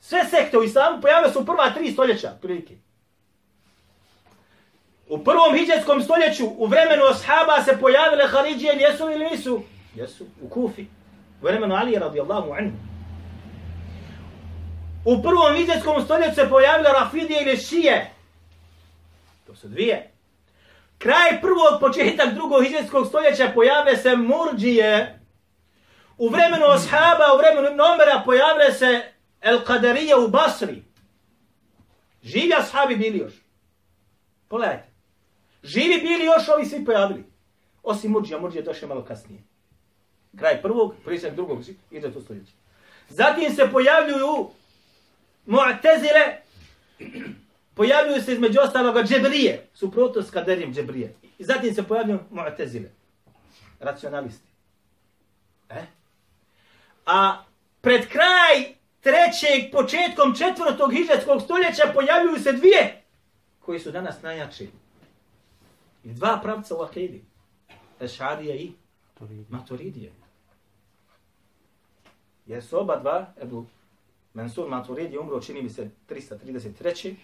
Sve 0.00 0.24
sekte 0.24 0.58
u 0.58 0.64
islamu 0.64 1.00
pojavile 1.00 1.32
su 1.32 1.40
u 1.40 1.44
prva 1.44 1.70
tri 1.70 1.92
stoljeća, 1.92 2.38
prilike. 2.42 2.74
U 5.08 5.24
prvom 5.24 5.56
hijđetskom 5.56 6.02
stoljeću, 6.02 6.46
u 6.46 6.66
vremenu 6.66 7.02
ashaba 7.04 7.62
se 7.64 7.78
pojavile 7.80 8.26
Haridžije, 8.26 8.74
jesu 8.74 9.10
ili 9.10 9.30
nisu? 9.30 9.62
Jesu, 9.94 10.24
u 10.42 10.48
Kufi. 10.48 10.86
U 11.42 11.44
vremenu 11.44 11.74
Ali 11.74 11.98
radijallahu 11.98 12.52
anhu. 12.52 12.93
U 15.04 15.22
prvom 15.22 15.56
hijđetskom 15.56 16.04
stoljeću 16.04 16.34
se 16.34 16.48
pojavile 16.48 16.90
Rafidije 16.92 17.42
ili 17.42 17.56
Šije. 17.56 18.10
To 19.46 19.56
su 19.56 19.68
dvije. 19.68 20.10
Kraj 20.98 21.40
prvog, 21.40 21.80
početak 21.80 22.34
drugog 22.34 22.64
hijđetskog 22.64 23.06
stoljeća 23.06 23.50
pojavile 23.54 23.96
se 23.96 24.16
Murđije. 24.16 25.20
U 26.18 26.28
vremenu 26.28 26.64
ashaba, 26.66 27.34
u 27.34 27.38
vremenu 27.38 27.76
Nomera 27.76 28.22
pojavile 28.24 28.72
se 28.72 29.12
El 29.40 29.58
Qadarije 29.58 30.24
u 30.24 30.28
Basri. 30.28 30.82
Živi 32.22 32.52
ashabi 32.58 32.96
bili 32.96 33.18
još. 33.18 33.32
Pogledajte. 34.48 34.88
Živi 35.62 36.00
bili 36.00 36.24
još, 36.24 36.48
ovi 36.48 36.64
svi 36.64 36.84
pojavili. 36.84 37.24
Osim 37.82 38.10
Murđija, 38.10 38.38
Murđija 38.38 38.62
došao 38.64 38.88
malo 38.88 39.04
kasnije. 39.04 39.42
Kraj 40.38 40.62
prvog, 40.62 40.94
prisjak 41.04 41.34
drugog, 41.34 41.62
ide 41.90 42.12
to 42.12 42.20
stoljeće. 42.20 42.52
Zatim 43.08 43.54
se 43.54 43.68
pojavljuju 43.72 44.50
Mu'tezile, 45.46 46.36
pojavljuju 47.74 48.22
se 48.22 48.32
između 48.32 48.60
ostaloga 48.60 49.02
džebrije, 49.02 49.66
suprotno 49.74 50.22
s 50.22 50.30
kaderim 50.30 50.74
džebrije. 50.74 51.14
I 51.38 51.44
zatim 51.44 51.74
se 51.74 51.82
pojavljuju 51.82 52.20
Mu'tezile, 52.30 52.88
racionalisti. 53.80 54.48
E? 55.70 55.82
A 57.06 57.44
pred 57.80 58.08
kraj 58.08 58.74
trećeg, 59.00 59.72
početkom 59.72 60.34
četvrtog 60.34 60.92
hiđetskog 60.92 61.42
stoljeća 61.42 61.92
pojavljuju 61.94 62.38
se 62.42 62.52
dvije 62.52 63.02
koji 63.60 63.80
su 63.80 63.90
danas 63.90 64.22
najjači. 64.22 64.68
I 66.04 66.12
dva 66.12 66.40
pravca 66.42 66.74
u 66.76 66.80
akidi. 66.80 67.24
Ešarija 68.00 68.54
i 68.54 68.72
Maturidije. 69.48 70.12
Jer 72.46 72.64
su 72.64 72.80
oba 72.80 72.96
dva, 72.96 73.26
Ebu 73.42 73.66
Mansur 74.34 74.68
Maturidi 74.68 75.18
umro, 75.18 75.40
čini 75.40 75.62
mi 75.62 75.70
se, 75.70 75.90
333. 76.08 77.14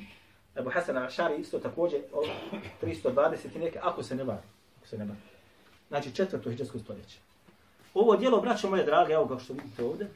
Ebu 0.57 0.71
Hasan 0.71 0.97
Ašari 0.97 1.41
isto 1.41 1.59
također, 1.59 2.01
320 2.83 3.57
i 3.57 3.59
neke, 3.59 3.79
ako 3.83 4.03
se 4.03 4.15
ne 4.15 4.25
vari. 4.25 4.43
Ako 4.79 4.89
se 4.89 4.99
ne 4.99 5.05
vari. 5.05 5.21
Znači 5.89 6.15
četvrto 6.15 6.51
hiđarsko 6.51 6.79
stoljeće. 6.79 7.19
Ovo 7.95 8.17
dijelo, 8.17 8.41
braćo 8.41 8.71
moje 8.71 8.85
drage, 8.85 9.13
evo 9.13 9.29
kao 9.29 9.39
što 9.39 9.53
vidite 9.53 9.85
ovdje, 9.85 10.09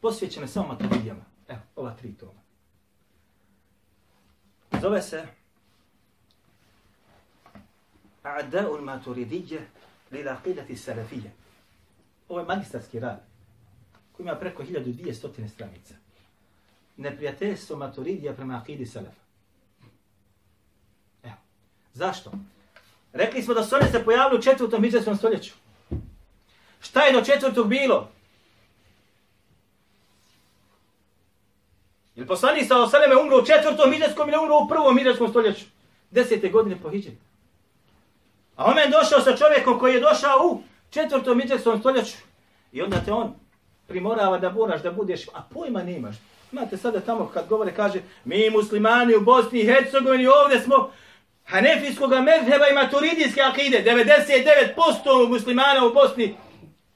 posvećene 0.00 0.48
samo 0.48 0.68
maturidijama. 0.68 1.24
Evo, 1.48 1.60
ova 1.76 1.94
tri 1.94 2.14
toma. 2.14 2.40
Zove 4.80 5.02
se 5.02 5.26
A'da'ul 8.22 8.80
maturidije 8.80 9.68
li 10.10 10.22
aqidati 10.28 10.76
salafije. 10.76 11.32
Ovo 12.28 12.40
je 12.40 12.46
magistarski 12.46 13.00
rad 13.00 13.20
koji 14.12 14.24
ima 14.24 14.36
preko 14.36 14.62
1200 14.62 15.48
stranica. 15.48 15.94
Neprijateljstvo 16.96 17.76
maturidija 17.76 18.34
prema 18.34 18.62
aqidi 18.64 18.86
salafa. 18.86 19.22
Evo. 21.22 21.36
Zašto? 21.92 22.32
Rekli 23.12 23.42
smo 23.42 23.54
da 23.54 23.64
su 23.64 23.76
oni 23.76 23.90
se 23.90 24.04
pojavili 24.04 24.38
u 24.38 24.42
četvrtom 24.42 24.82
hijđarskom 24.82 25.16
stoljeću. 25.16 25.54
Šta 26.80 27.02
je 27.02 27.12
do 27.12 27.24
četvrtog 27.24 27.68
bilo? 27.68 28.10
Jel 32.16 32.26
poslanik 32.26 32.66
sa 32.68 32.82
Osaleme 32.82 33.16
umro 33.16 33.38
u 33.38 33.46
četvrtom 33.46 33.92
hijđarskom 33.92 34.28
ili 34.28 34.38
umro 34.38 34.64
u 34.64 34.68
prvom 34.68 34.96
hijđarskom 34.96 35.28
stoljeću? 35.28 35.64
Desete 36.10 36.48
godine 36.48 36.76
po 36.82 36.90
hijđarskom. 36.90 37.27
A 38.58 38.64
on 38.64 38.78
je 38.78 38.88
došao 38.88 39.20
sa 39.20 39.36
čovjekom 39.36 39.78
koji 39.78 39.94
je 39.94 40.00
došao 40.00 40.46
u 40.50 40.62
četvrtom 40.90 41.40
hijđarskom 41.40 41.80
stoljeću. 41.80 42.16
I 42.72 42.82
onda 42.82 43.00
te 43.04 43.12
on 43.12 43.34
primorava 43.86 44.38
da 44.38 44.50
moraš 44.50 44.82
da 44.82 44.92
budeš, 44.92 45.28
a 45.34 45.42
pojma 45.54 45.82
nemaš. 45.82 46.16
Imate 46.52 46.76
sada 46.76 47.00
tamo 47.00 47.26
kad 47.26 47.48
govore, 47.48 47.74
kaže, 47.74 48.00
mi 48.24 48.50
muslimani 48.50 49.16
u 49.16 49.20
Bosni 49.20 49.60
i 49.60 49.66
Hercegovini 49.66 50.26
ovdje 50.26 50.60
smo 50.60 50.90
Hanefijskog 51.44 52.10
mezheba 52.10 52.68
i 52.70 52.74
maturidijske 52.74 53.40
akide. 53.40 53.84
99% 54.76 55.28
muslimana 55.28 55.86
u 55.86 55.92
Bosni. 55.92 56.34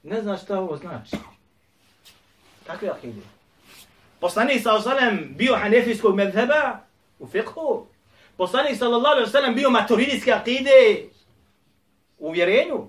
Ne 0.03 0.21
znaš 0.21 0.43
šta 0.43 0.59
ovo 0.59 0.77
znači. 0.77 1.15
Kakve 2.67 2.89
akide? 2.89 3.21
Poslanik 4.19 4.63
sa 4.63 4.73
osalem 4.73 5.33
bio 5.37 5.55
Hanefijskog 5.55 6.15
mezheba 6.15 6.79
u 7.19 7.27
fiqhu. 7.27 7.85
Poslanik 8.37 8.77
sallallahu 8.77 9.15
alaihi 9.15 9.29
wa 9.29 9.31
sallam 9.31 9.55
bio 9.55 9.69
maturidijske 9.69 10.31
akide 10.31 11.09
uvjerenju. 12.27 12.87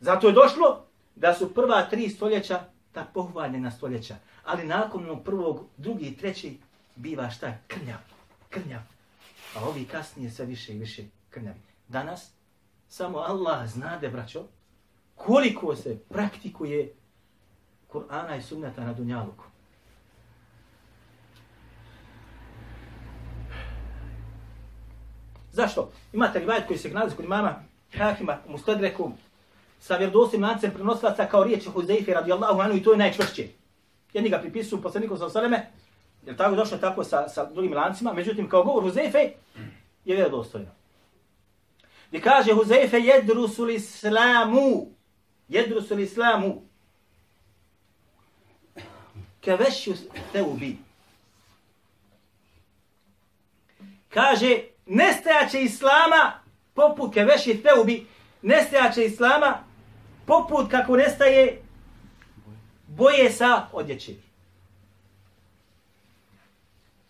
Zato 0.00 0.26
je 0.26 0.32
došlo 0.32 0.86
da 1.16 1.34
su 1.34 1.54
prva 1.54 1.82
tri 1.82 2.08
stoljeća 2.08 2.64
ta 2.92 3.04
pohvaljena 3.14 3.70
stoljeća. 3.70 4.16
Ali 4.44 4.66
nakon 4.66 5.22
prvog, 5.24 5.64
drugi 5.76 6.06
i 6.06 6.16
treći 6.16 6.58
biva 6.96 7.30
šta? 7.30 7.58
Krnjav. 7.66 7.98
Krnjav. 8.50 8.80
A 9.56 9.64
ovi 9.64 9.84
kasnije 9.84 10.30
sve 10.30 10.46
više 10.46 10.74
i 10.74 10.78
više 10.78 11.02
krnjavi. 11.30 11.60
Danas 11.88 12.30
samo 12.88 13.18
Allah 13.18 13.68
znade, 13.68 14.08
braćo, 14.08 14.44
koliko 15.14 15.76
se 15.76 15.98
praktikuje 16.08 16.94
Kur'ana 17.92 18.38
i 18.38 18.42
sunnata 18.42 18.84
na 18.84 18.92
Dunjaluku. 18.92 19.44
Zašto? 25.52 25.92
Imate 26.12 26.38
rivajet 26.38 26.66
koji 26.66 26.78
se 26.78 26.88
nalazi 26.88 27.16
kod 27.16 27.24
imama 27.24 27.54
Hakima 27.98 28.38
u 28.46 28.52
Mustadreku 28.52 29.12
sa 29.80 29.96
vjerodosim 29.96 30.42
lancem 30.42 30.70
prenosilaca 30.70 31.26
kao 31.26 31.44
riječi 31.44 31.68
Huzeife 31.68 32.14
radijallahu 32.14 32.60
anhu 32.60 32.76
i 32.76 32.82
to 32.82 32.92
je 32.92 32.98
najčvršće. 32.98 33.48
Jedni 34.12 34.30
ga 34.30 34.38
pripisuju 34.38 34.82
poslaniku 34.82 35.16
sa 35.16 35.26
osaleme, 35.26 35.70
jer 36.26 36.36
tako 36.36 36.54
došlo 36.54 36.78
tako 36.78 37.04
sa, 37.04 37.28
sa 37.28 37.44
drugim 37.44 37.72
lancima, 37.72 38.12
međutim 38.12 38.48
kao 38.48 38.64
govor 38.64 38.82
Huzeife 38.82 39.18
je 40.04 40.16
vjerodostojno. 40.16 40.68
Gdje 42.08 42.20
kaže 42.20 42.52
Huzeife 42.52 42.98
jedrusul 42.98 43.70
islamu, 43.70 44.86
jedrusul 45.48 46.00
islamu, 46.00 46.62
kevešju 49.40 49.94
teubi. 50.32 50.76
Kaže, 54.08 54.71
nestajaće 54.94 55.62
islama 55.62 56.32
poput 56.74 57.14
keveši 57.14 57.62
teubi, 57.62 58.06
nestajaće 58.42 59.04
islama 59.04 59.64
poput 60.26 60.70
kako 60.70 60.96
nestaje 60.96 61.62
boje 62.86 63.30
sa 63.30 63.66
odjeće. 63.72 64.14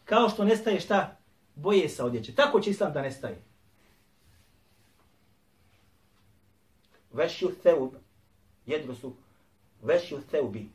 Kao 0.05 0.29
što 0.29 0.45
nestaje 0.45 0.81
šta? 0.81 1.17
Boje 1.55 1.89
sa 1.89 2.05
odjeće. 2.05 2.35
Tako 2.35 2.61
će 2.61 2.71
islam 2.71 2.93
da 2.93 3.03
nestaje. 3.03 3.43
Vešju 7.13 7.55
teub, 7.63 7.91
jedru 8.67 8.95
su, 8.95 9.15
vešju 9.83 10.21
teubi. 10.31 10.69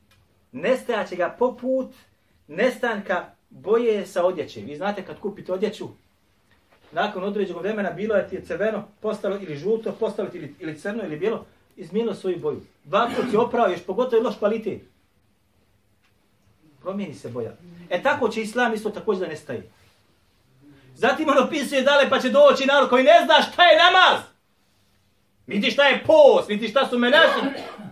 Nestajaće 0.52 1.16
ga 1.16 1.36
poput 1.40 1.96
nestanka 2.48 3.32
boje 3.50 4.06
sa 4.06 4.26
odjeće. 4.26 4.62
Vi 4.62 4.76
znate 4.76 5.06
kad 5.06 5.20
kupite 5.20 5.54
odjeću, 5.54 5.88
nakon 6.92 7.24
određenog 7.24 7.62
vremena 7.62 7.92
bilo 7.92 8.16
je 8.16 8.28
ti 8.28 8.36
je 8.36 8.46
crveno, 8.46 8.88
postalo 9.02 9.36
ili 9.36 9.58
žuto, 9.58 9.92
postalo 9.92 10.30
ili, 10.34 10.56
ili 10.60 10.80
crno 10.80 11.04
ili 11.04 11.18
bijelo, 11.18 11.46
izmijenilo 11.76 12.16
svoju 12.16 12.40
boju. 12.40 12.62
Dva 12.84 13.10
put 13.16 13.34
je 13.34 13.40
opravo, 13.40 13.68
još 13.68 13.84
pogotovo 13.84 14.20
je 14.20 14.24
loš 14.24 14.38
kvalitet. 14.38 14.82
Promijeni 16.82 17.14
se 17.14 17.30
boja. 17.30 17.52
E 17.90 18.04
tako 18.04 18.30
će 18.30 18.42
islam 18.42 18.74
isto 18.74 18.90
također 18.90 19.22
da 19.22 19.28
nestaje. 19.28 19.70
Zatim 20.96 21.30
on 21.30 21.44
opisuje 21.44 21.82
dale 21.82 22.10
pa 22.10 22.20
će 22.20 22.30
doći 22.30 22.66
narod 22.66 22.90
koji 22.90 23.04
ne 23.04 23.22
zna 23.26 23.52
šta 23.52 23.64
je 23.64 23.78
namaz. 23.78 24.24
Niti 25.48 25.72
šta 25.72 25.84
je 25.84 26.04
post, 26.06 26.50
niti 26.50 26.68
šta 26.68 26.88
su 26.88 27.00
menaši, 27.00 27.40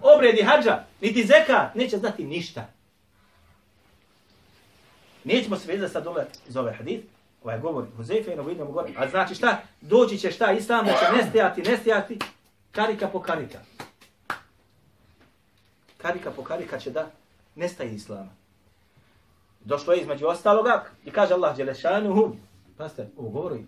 obredi 0.01 0.41
hađa, 0.41 0.83
niti 1.01 1.27
zeka, 1.27 1.71
neće 1.75 1.97
znati 1.97 2.23
ništa. 2.23 2.67
Nećemo 5.23 5.55
se 5.55 5.71
vezati 5.71 5.93
sad 5.93 6.03
dole 6.03 6.25
iz 6.49 6.57
ove 6.57 6.63
ovaj 6.63 6.77
hadith, 6.77 7.05
ovaj 7.44 7.60
govor 7.60 7.86
Huzefe 7.96 8.32
i 8.32 8.48
vidimo 8.48 8.72
gore. 8.72 8.92
A 8.96 9.08
znači 9.08 9.34
šta? 9.34 9.62
Doći 9.80 10.18
će 10.18 10.30
šta? 10.30 10.52
Islam 10.52 10.86
da 10.86 10.92
će 10.92 11.16
nestajati, 11.16 11.62
nestajati, 11.62 12.18
karika 12.72 13.08
po 13.08 13.22
karika. 13.22 13.58
Karika 15.96 16.30
po 16.30 16.44
karika 16.44 16.78
će 16.78 16.90
da 16.90 17.10
nestaje 17.54 17.94
Islama. 17.94 18.30
Došlo 19.64 19.92
je 19.92 20.00
između 20.00 20.26
ostaloga 20.26 20.84
i 21.04 21.10
kaže 21.10 21.34
Allah 21.34 21.56
Đelešanuhu, 21.56 22.36
pasite, 22.76 23.08
u 23.16 23.30
govoru 23.30 23.58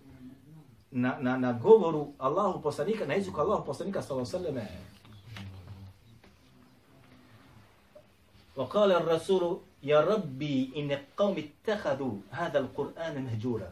na, 0.91 1.17
na, 1.21 1.37
na 1.37 1.53
govoru 1.53 2.09
Allahu 2.19 2.63
poslanika, 2.63 3.07
na 3.07 3.15
jeziku 3.15 3.41
Allahu 3.41 3.65
poslanika 3.65 4.03
sallallahu 4.03 4.31
sallam 4.31 4.57
وقال 8.57 8.93
الرسول 8.93 9.61
Ja 9.82 10.02
rabbi 10.02 10.72
in 10.76 10.98
qawmi 11.16 11.40
ittakhadhu 11.40 12.22
hadha 12.32 12.60
al-Qur'an 12.60 13.24
mahjura. 13.24 13.72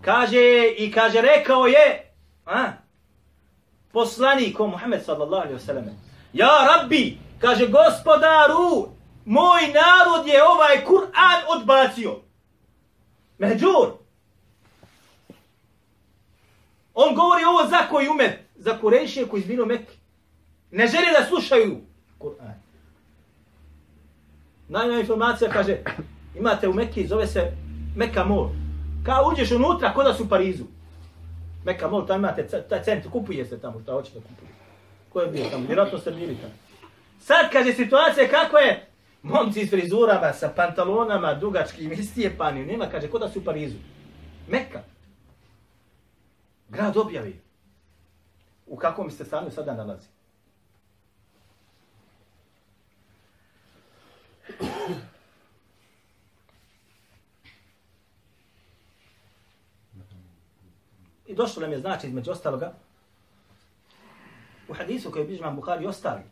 Kaže 0.00 0.68
i 0.78 0.92
kaže 0.92 1.20
rekao 1.20 1.66
je, 1.66 2.12
a? 2.46 2.72
Poslanik 3.92 4.58
Muhammed 4.58 5.04
sallallahu 5.04 5.42
alejhi 5.42 5.54
ve 5.54 5.60
sellem. 5.60 5.84
Ja 6.32 6.66
rabbi, 6.68 7.18
kaže 7.38 7.66
gospodaru, 7.66 8.88
moj 9.24 9.62
narod 9.74 10.26
je 10.26 10.42
ovaj 10.44 10.84
Kur'an 10.84 11.42
odbacio. 11.48 12.20
Mahjur. 13.38 13.92
On 16.94 17.14
govori 17.14 17.44
ovo 17.44 17.68
za 17.68 17.88
koji 17.90 18.08
umet, 18.08 18.40
za 18.54 18.78
Kurejšije 18.80 19.28
koji 19.28 19.40
izbilo 19.40 19.66
Mekke. 19.66 19.92
Ne 20.70 20.86
žele 20.86 21.12
da 21.18 21.26
slušaju 21.26 21.80
Kur'an. 22.18 22.65
Najna 24.68 25.00
informacija 25.00 25.50
kaže, 25.50 25.76
imate 26.38 26.68
u 26.68 26.72
Mekki, 26.72 27.06
zove 27.06 27.26
se 27.26 27.52
Mekka 27.96 28.24
Mall. 28.24 28.50
Kao 29.04 29.30
uđeš 29.32 29.50
unutra, 29.50 29.94
kod 29.94 30.06
da 30.06 30.14
su 30.14 30.24
u 30.24 30.28
Parizu. 30.28 30.64
Mekka 31.64 31.88
Mall, 31.88 32.06
tamo 32.06 32.18
imate 32.18 32.46
taj 32.46 32.82
centar, 32.82 33.12
kupuje 33.12 33.44
se 33.44 33.60
tamo, 33.60 33.80
šta 33.80 33.92
hoćete 33.92 34.20
kupuje. 34.20 34.50
Ko 35.08 35.20
je 35.20 35.28
bio 35.28 35.44
tamo? 35.50 35.66
Vjerojatno 35.66 35.98
ste 35.98 36.10
bili 36.10 36.36
tamo. 36.36 36.52
Sad, 37.20 37.52
kaže, 37.52 37.72
situacija 37.72 38.28
kakva 38.28 38.60
je? 38.60 38.86
Momci 39.22 39.66
s 39.66 39.70
frizurama, 39.70 40.32
sa 40.32 40.48
pantalonama, 40.56 41.34
dugačkim, 41.34 41.92
istijepani, 41.92 42.66
nema, 42.66 42.86
kaže, 42.86 43.08
kod 43.08 43.20
da 43.20 43.28
su 43.28 43.38
u 43.38 43.44
Parizu. 43.44 43.76
Mekka. 44.48 44.82
Grad 46.68 46.96
objavi. 46.96 47.40
U 48.66 48.76
kakvom 48.76 49.10
se 49.10 49.24
stanju 49.24 49.50
sada 49.50 49.74
nalazi? 49.74 50.06
I 61.26 61.34
došlo 61.34 61.62
nam 61.62 61.72
je 61.72 61.78
znači 61.78 62.06
između 62.06 62.30
ostaloga 62.30 62.72
u 64.68 64.74
hadisu 64.74 65.10
koji 65.10 65.22
je 65.22 65.26
bližman 65.26 65.56
Bukhari 65.56 65.84
i 65.84 65.86
ostali. 65.86 66.22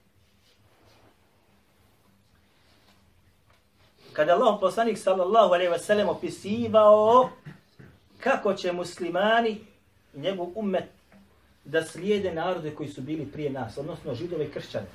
Kada 4.12 4.32
je 4.32 4.36
Allah 4.36 4.58
poslanik 4.60 4.98
sallallahu 4.98 5.54
alaihi 5.54 5.72
wa 5.72 5.78
sallam 5.78 6.08
opisivao 6.08 7.30
kako 8.20 8.54
će 8.54 8.72
muslimani 8.72 9.60
i 10.14 10.20
njegov 10.20 10.48
umet 10.54 10.84
da 11.64 11.84
slijede 11.84 12.34
narode 12.34 12.74
koji 12.74 12.88
su 12.88 13.00
bili 13.00 13.26
prije 13.26 13.50
nas, 13.50 13.78
odnosno 13.78 14.14
židove 14.14 14.44
i 14.44 14.50
kršćane. 14.50 14.86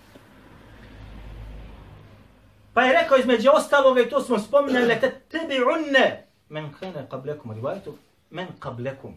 Pa 2.79 2.83
je 2.85 3.01
rekao 3.01 3.17
između 3.17 3.49
ostaloga 3.53 4.01
i 4.01 4.09
to 4.09 4.21
smo 4.21 4.39
spominjali, 4.39 4.85
le 4.87 4.99
te 4.99 5.19
tebi 5.19 5.55
unne 5.63 6.27
men 6.49 6.73
kane 6.79 7.07
qablekum, 7.11 7.53
rivajtu 7.53 7.97
men 8.29 8.47
qablekum. 8.59 9.13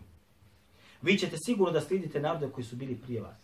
Vi 1.03 1.19
ćete 1.19 1.37
sigurno 1.47 1.73
da 1.73 1.81
slijedite 1.81 2.21
narode 2.21 2.49
koji 2.53 2.65
su 2.65 2.77
bili 2.77 2.97
prije 2.97 3.21
vas. 3.21 3.37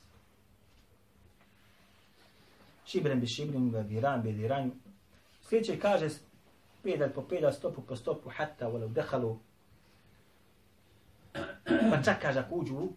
Šibren 2.87 3.21
bi 3.21 3.27
šibren, 3.27 3.71
ga 3.71 3.83
diran 3.83 4.23
bi 4.23 4.33
diran. 4.33 4.73
Sljedeće 5.43 5.81
kaže 5.81 6.09
pedal 6.83 7.09
po 7.15 7.23
pedal, 7.23 7.53
stopu 7.53 7.83
po 7.83 7.97
stopu, 7.97 8.31
hatta 8.31 8.69
vole 8.69 8.87
udehalu. 8.87 9.39
Pa 11.91 12.03
čak 12.05 12.23
kaže 12.23 12.39
ako 12.39 12.55
uđu 12.55 12.75
u 12.75 12.93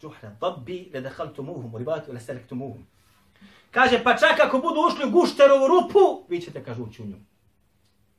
džuhra 0.00 0.36
dabbi, 0.40 0.90
le 0.94 1.00
dehaltumuhum, 1.00 1.74
u 1.74 1.78
ribatu, 1.78 2.12
le 2.12 2.20
selektumuhum. 2.20 2.86
Kaže, 3.76 4.00
pa 4.00 4.16
čak 4.16 4.40
ako 4.40 4.58
budu 4.58 4.80
ušli 4.88 5.04
u 5.04 5.10
gušterovu 5.10 5.68
rupu, 5.68 6.24
vi 6.28 6.40
ćete, 6.40 6.64
kaže, 6.64 6.82
ući 6.82 7.02
u 7.02 7.06
nju. 7.06 7.16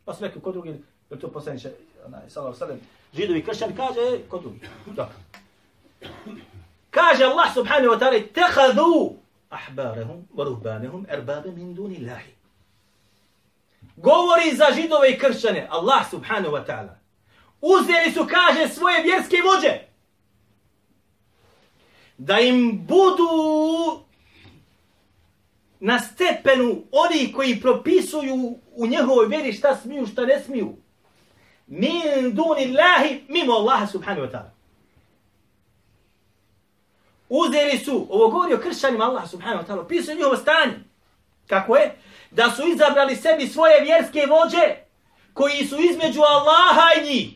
Pa 0.05 0.13
su 0.13 0.23
rekli, 0.23 0.41
ko 0.41 0.51
drugi, 0.51 0.69
je 1.09 1.19
to 1.19 1.31
poslaniče, 1.31 1.71
onaj, 2.05 2.29
salav 2.29 2.53
sallam, 2.53 2.77
židovi 3.13 3.43
kršćani, 3.43 3.75
kaže, 3.75 3.99
e, 3.99 4.19
kod 4.29 4.41
drugi. 4.41 4.59
Dobro. 4.85 5.15
Kaže 6.89 7.23
Allah 7.23 7.53
subhanahu 7.53 7.93
wa 7.93 7.99
ta'ala, 7.99 8.21
tehadu 8.33 9.15
ahbarehum, 9.49 10.27
varuhbanehum, 10.33 11.05
erbabe 11.09 11.51
min 11.51 11.73
duni 11.73 12.05
lahi. 12.05 12.31
Govori 13.95 14.55
za 14.55 14.65
židove 14.75 15.11
i 15.11 15.19
kršćane, 15.19 15.67
Allah 15.71 16.09
subhanahu 16.09 16.55
wa 16.55 16.65
ta'ala. 16.65 16.93
Uzeli 17.61 18.11
su, 18.13 18.27
kaže, 18.29 18.67
svoje 18.67 19.03
vjerske 19.03 19.37
vođe. 19.45 19.79
Da 22.17 22.39
im 22.39 22.85
budu 22.87 24.06
na 25.79 25.99
stepenu 25.99 26.83
oni 26.91 27.33
koji 27.33 27.61
propisuju 27.61 28.59
u 28.75 28.87
njehovoj 28.87 29.27
vjeri 29.27 29.53
šta 29.53 29.75
smiju, 29.75 30.05
šta 30.05 30.25
ne 30.25 30.39
smiju. 30.39 30.75
Min 31.67 32.01
duni 32.33 32.77
Allahi, 32.77 33.23
mimo 33.27 33.53
Allaha 33.53 33.87
subhanahu 33.87 34.27
wa 34.27 34.31
ta'ala. 34.31 34.49
Uzeli 37.29 37.77
su, 37.77 38.07
ovo 38.09 38.27
govori 38.27 38.53
o 38.53 38.59
kršćanima 38.59 39.05
Allah 39.05 39.29
subhanahu 39.29 39.63
wa 39.63 39.67
ta'ala, 39.67 39.87
pisao 39.87 40.15
njihovo 40.15 40.35
stanje. 40.35 40.73
Kako 41.47 41.75
je? 41.75 41.95
da 42.31 42.51
su 42.51 42.67
izabrali 42.67 43.15
sebi 43.15 43.47
svoje 43.47 43.81
vjerske 43.81 44.25
vođe 44.29 44.75
koji 45.33 45.65
su 45.65 45.75
između 45.79 46.21
Allaha 46.21 46.87
i 47.01 47.05
njih, 47.05 47.29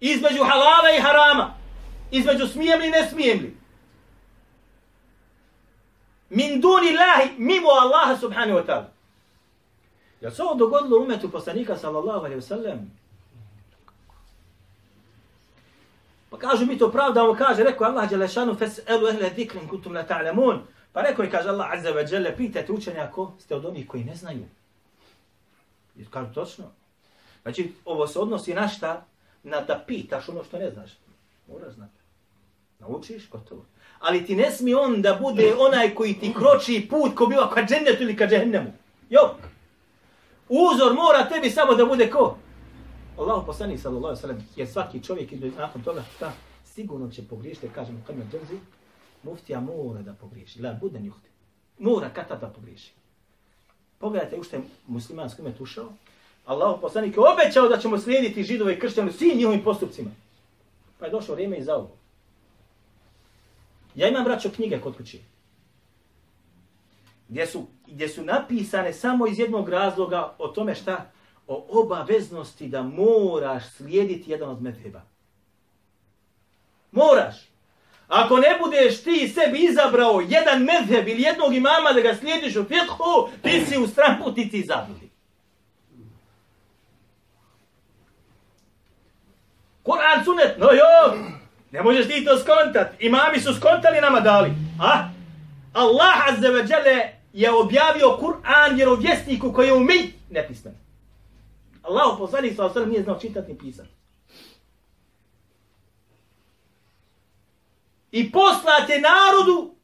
između 0.00 0.44
halala 0.44 0.90
i 0.98 1.00
harama, 1.00 1.54
između 2.10 2.46
smijem 2.46 2.80
li 2.80 2.90
ne 2.90 3.08
smijem 3.10 3.38
li. 3.38 3.56
Min 6.30 6.60
duni 6.60 6.92
lahi, 6.92 7.34
mimo 7.38 7.70
Allaha 7.70 8.16
subhanahu 8.16 8.58
wa 8.58 8.66
ta'ala. 8.66 8.90
Jel 10.20 10.30
se 10.30 10.42
ovo 10.42 10.54
dogodilo 10.54 11.00
umetu 11.00 11.30
poslanika 11.30 11.76
sallallahu 11.76 12.18
alaihi 12.18 12.40
wa 12.40 12.48
sallam? 12.48 12.90
Pa 16.30 16.38
kažu 16.38 16.66
mi 16.66 16.78
to 16.78 16.90
pravda, 16.90 17.24
on 17.24 17.36
kaže, 17.36 17.64
rekao 17.64 17.86
Allah 17.86 18.10
Đelešanu, 18.10 18.54
fes 18.54 18.80
elu 18.86 19.08
ehle 19.08 19.30
zikrin 19.36 19.68
kutum 19.68 19.94
la 19.94 20.02
ta'lamun. 20.02 20.60
Pa 20.92 21.02
rekao 21.02 21.22
je, 21.22 21.30
kaže 21.30 21.48
Allah 21.48 21.72
Azza 21.72 21.90
wa 21.90 22.12
Jalla, 22.12 22.30
pitajte 22.36 22.72
učenjako, 22.72 23.32
ste 23.38 23.54
od 23.54 23.64
onih 23.64 23.88
koji 23.88 24.04
ne 24.04 24.14
znaju. 24.14 24.44
I 25.96 26.04
kažu 26.04 26.34
točno. 26.34 26.64
Znači, 27.42 27.72
ovo 27.84 28.06
se 28.06 28.18
odnosi 28.18 28.54
na 28.54 28.68
šta? 28.68 29.04
Na 29.42 29.60
da 29.60 29.84
pitaš 29.86 30.28
ono 30.28 30.44
što 30.44 30.58
ne 30.58 30.70
znaš. 30.70 30.90
Moraš 31.48 31.74
znati. 31.74 31.92
Naučiš, 32.78 33.30
gotovo. 33.30 33.64
Ali 33.98 34.26
ti 34.26 34.36
ne 34.36 34.50
smije 34.50 34.76
on 34.76 35.02
da 35.02 35.18
bude 35.22 35.54
onaj 35.58 35.94
koji 35.94 36.14
ti 36.14 36.34
kroči 36.34 36.86
put 36.90 37.14
ko 37.14 37.26
biva 37.26 37.50
ka 37.50 37.60
džennetu 37.60 38.02
ili 38.02 38.16
ka 38.16 38.26
džehennemu. 38.26 38.72
Jok. 39.10 39.36
Uzor 40.48 40.94
mora 40.94 41.28
tebi 41.28 41.50
samo 41.50 41.74
da 41.74 41.84
bude 41.84 42.10
ko? 42.10 42.38
Allahu 43.18 43.46
poslanik 43.46 43.80
sallallahu 43.80 44.06
alejhi 44.06 44.22
ve 44.22 44.28
sellem, 44.28 44.48
jer 44.56 44.68
svaki 44.68 45.02
čovjek 45.02 45.32
ide 45.32 45.50
nakon 45.50 45.82
toga 45.82 46.02
šta 46.16 46.32
sigurno 46.64 47.10
će 47.10 47.22
pogriješiti, 47.28 47.68
kažemo 47.74 47.98
kad 48.06 48.16
me 48.16 48.24
drži, 48.24 48.58
muftija 49.22 49.60
mora 49.60 50.02
da 50.02 50.12
pogriješi, 50.12 50.62
la 50.62 50.72
bude 50.72 51.00
njuhti. 51.00 51.28
Mora 51.78 52.10
kata 52.10 52.36
da 52.36 52.46
pogriješi. 52.46 52.92
Pogledajte 53.98 54.36
u 54.36 54.42
što 54.42 54.56
je 54.56 54.62
muslimanski 54.86 55.42
umet 55.42 55.60
ušao. 55.60 55.92
Allahu 56.46 56.80
poslanik 56.80 57.16
je 57.16 57.22
obećao 57.32 57.68
da 57.68 57.78
ćemo 57.78 57.98
slijediti 57.98 58.42
židove 58.42 58.74
i 58.74 58.80
kršćane 58.80 59.12
svim 59.12 59.36
njihovim 59.36 59.64
postupcima. 59.64 60.10
Pa 60.98 61.06
je 61.06 61.12
došlo 61.12 61.34
vrijeme 61.34 61.58
i 61.58 61.62
za 61.64 61.76
ovo. 61.76 61.90
Ja 63.94 64.08
imam 64.08 64.24
braćo 64.24 64.50
knjige 64.50 64.80
kod 64.80 64.96
kući. 64.96 65.22
Gdje 67.28 67.46
su, 67.46 67.66
gdje 67.86 68.08
su 68.08 68.24
napisane 68.24 68.92
samo 68.92 69.26
iz 69.26 69.38
jednog 69.38 69.68
razloga 69.68 70.34
o 70.38 70.48
tome 70.48 70.74
šta 70.74 71.10
o 71.46 71.66
obaveznosti 71.82 72.68
da 72.68 72.82
moraš 72.82 73.70
slijediti 73.76 74.30
jedan 74.30 74.48
od 74.48 74.62
medheba. 74.62 75.02
Moraš. 76.92 77.48
Ako 78.08 78.36
ne 78.36 78.58
budeš 78.64 79.02
ti 79.02 79.28
sebi 79.28 79.58
izabrao 79.58 80.22
jedan 80.28 80.62
medheb 80.62 81.08
ili 81.08 81.22
jednog 81.22 81.54
imama 81.54 81.92
da 81.94 82.00
ga 82.00 82.14
slijediš 82.14 82.56
u 82.56 82.64
fiqhu, 82.64 83.28
ti 83.42 83.64
si 83.66 83.78
u 83.78 83.86
stramputici 83.86 84.62
zabludi. 84.62 85.08
Kur'an 89.82 90.24
sunet, 90.24 90.58
no 90.58 90.66
jo, 90.66 91.18
ne 91.70 91.82
možeš 91.82 92.06
ti 92.06 92.24
to 92.24 92.38
skontat. 92.38 93.02
Imami 93.02 93.40
su 93.40 93.54
skontali 93.54 94.00
nama 94.00 94.20
dali. 94.20 94.50
A? 94.80 95.08
Allah 95.72 96.28
azze 96.28 96.48
ve 96.48 96.64
je 97.32 97.52
objavio 97.52 98.18
Kur'an 98.20 98.74
vjerovjesniku 98.74 99.52
koji 99.52 99.66
je 99.66 99.74
umij 99.74 100.12
nepismen. 100.30 100.74
Allahu 101.82 102.18
poslanik 102.18 102.56
sa 102.56 102.64
osrem 102.64 102.88
nije 102.88 103.02
znao 103.02 103.18
čitati 103.20 103.52
ni 103.52 103.58
pisati. 103.58 103.88
I 108.10 108.32
poslate 108.32 109.00
narodu 109.00 109.74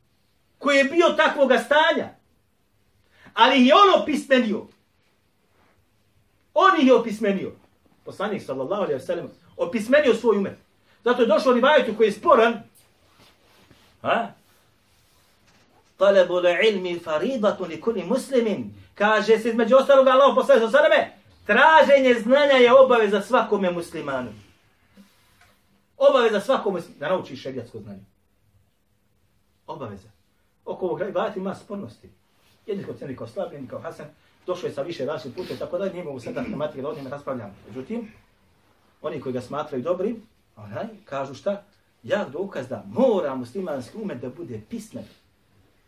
koji 0.59 0.77
je 0.79 0.85
bio 0.85 1.09
takvog 1.17 1.51
stanja. 1.67 2.09
Ali 3.35 3.67
je 3.67 3.75
on 3.75 4.03
opismenio. 4.03 4.67
On 6.55 6.81
ih 6.81 6.87
je 6.87 6.95
opismenio. 6.95 7.53
Poslanik 8.05 8.43
sallallahu 8.43 8.83
alaihi 8.83 9.01
wa 9.01 9.07
sallam 9.07 9.31
opismenio 9.57 10.15
svoj 10.15 10.37
umet. 10.37 10.59
Zato 11.05 11.23
je 11.23 11.29
došao 11.29 11.53
rivajetu 11.53 11.97
koji 11.97 12.07
je 12.07 12.13
sporan. 12.13 12.63
Ha? 14.03 14.29
Talabu 15.97 16.35
ilmi 16.71 16.99
faridatu 16.99 17.65
li 17.65 17.81
kuli 17.81 18.05
muslimin. 18.05 18.75
Kaže 18.95 19.39
se 19.39 19.49
između 19.49 19.77
ostalog 19.77 20.07
Allah 20.07 20.33
poslanik 20.35 20.65
sa 20.65 20.71
sveme, 20.71 21.13
Traženje 21.47 22.15
znanja 22.15 22.53
je 22.53 22.73
obaveza 22.73 23.21
svakome 23.21 23.71
muslimanu. 23.71 24.31
Obaveza 25.97 26.41
svakome 26.41 26.81
da 26.99 27.09
nauči 27.09 27.37
šerijatsko 27.37 27.79
znanje. 27.79 28.05
Obaveza. 29.67 30.09
Oko 30.65 30.87
ovog 30.87 31.03
rivajeta 31.03 31.41
ima 31.41 31.55
spornosti. 31.55 32.09
Jedni 32.67 32.85
kao 32.85 32.95
ceni 32.95 33.17
kao 33.17 33.27
slab, 33.27 33.53
jedni 33.53 33.69
kao 33.69 33.79
hasan, 33.79 34.07
došao 34.47 34.67
je 34.67 34.75
sa 34.75 34.83
više 34.83 35.05
različitih 35.05 35.45
puta, 35.49 35.59
tako 35.59 35.79
da 35.79 35.89
nije 35.89 36.05
mogu 36.05 36.21
sada 36.21 36.45
tematike 36.45 36.83
da 36.83 36.89
o 36.89 36.95
njima 36.95 37.11
raspravljamo. 37.11 37.55
Međutim, 37.69 38.13
oni 39.03 39.21
koji 39.21 39.33
ga 39.33 39.41
smatraju 39.41 39.83
dobri, 39.83 40.17
onaj, 40.57 40.87
kažu 41.05 41.35
šta? 41.35 41.63
Jak 42.03 42.31
dokaz 42.31 42.69
da 42.69 42.85
mora 42.87 43.35
muslimanski 43.35 43.97
umet 43.97 44.21
da 44.21 44.29
bude 44.29 44.61
pismen. 44.71 45.05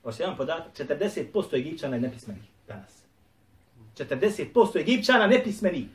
Ošto 0.05 0.23
jedan 0.23 0.37
podatak, 0.37 0.89
40% 0.89 1.55
Egipćana 1.55 1.97
je 1.97 2.03
nepismenih 2.03 2.43
danas. 2.69 3.03
40% 3.99 4.81
Egipćana 4.81 5.27
nepismeni. 5.27 5.89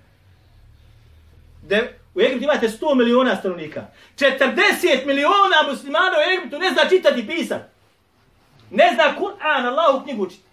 De, 1.64 2.00
u 2.16 2.22
Egiptu 2.22 2.44
imate 2.44 2.68
100 2.68 2.96
miliona 2.96 3.36
stanovnika. 3.36 3.86
40 4.18 5.06
miliona 5.06 5.72
muslimana 5.72 6.16
u 6.18 6.32
Egiptu 6.32 6.60
ne 6.60 6.70
zna 6.70 6.90
čitati 6.90 7.20
i 7.20 7.28
pisati. 7.28 7.64
Ne 8.72 8.92
zna 8.94 9.04
Kur'an, 9.20 9.66
Allahu 9.66 10.04
knjigu 10.04 10.24
učiti. 10.24 10.44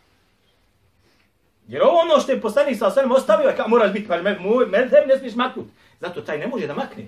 Jer 1.69 1.83
ovo 1.83 1.99
ono 1.99 2.21
što 2.21 2.33
je 2.33 2.41
poslanik 2.41 2.79
sa 2.79 2.87
osvrame 2.87 3.15
ostavio, 3.15 3.53
kao 3.57 3.69
moraš 3.69 3.93
biti, 3.93 4.09
pa 4.09 4.17
me, 4.17 4.23
me, 4.23 4.67
me, 4.67 5.07
ne 5.07 5.19
smiješ 5.19 5.35
maknut. 5.35 5.67
Zato 6.01 6.21
taj 6.21 6.39
ne 6.39 6.47
može 6.47 6.67
da 6.67 6.75
makne. 6.75 7.07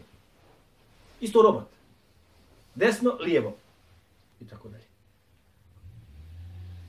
Isto 1.20 1.42
robot. 1.42 1.68
Desno, 2.74 3.16
lijevo. 3.20 3.56
I 4.40 4.48
tako 4.48 4.68
dalje. 4.68 4.84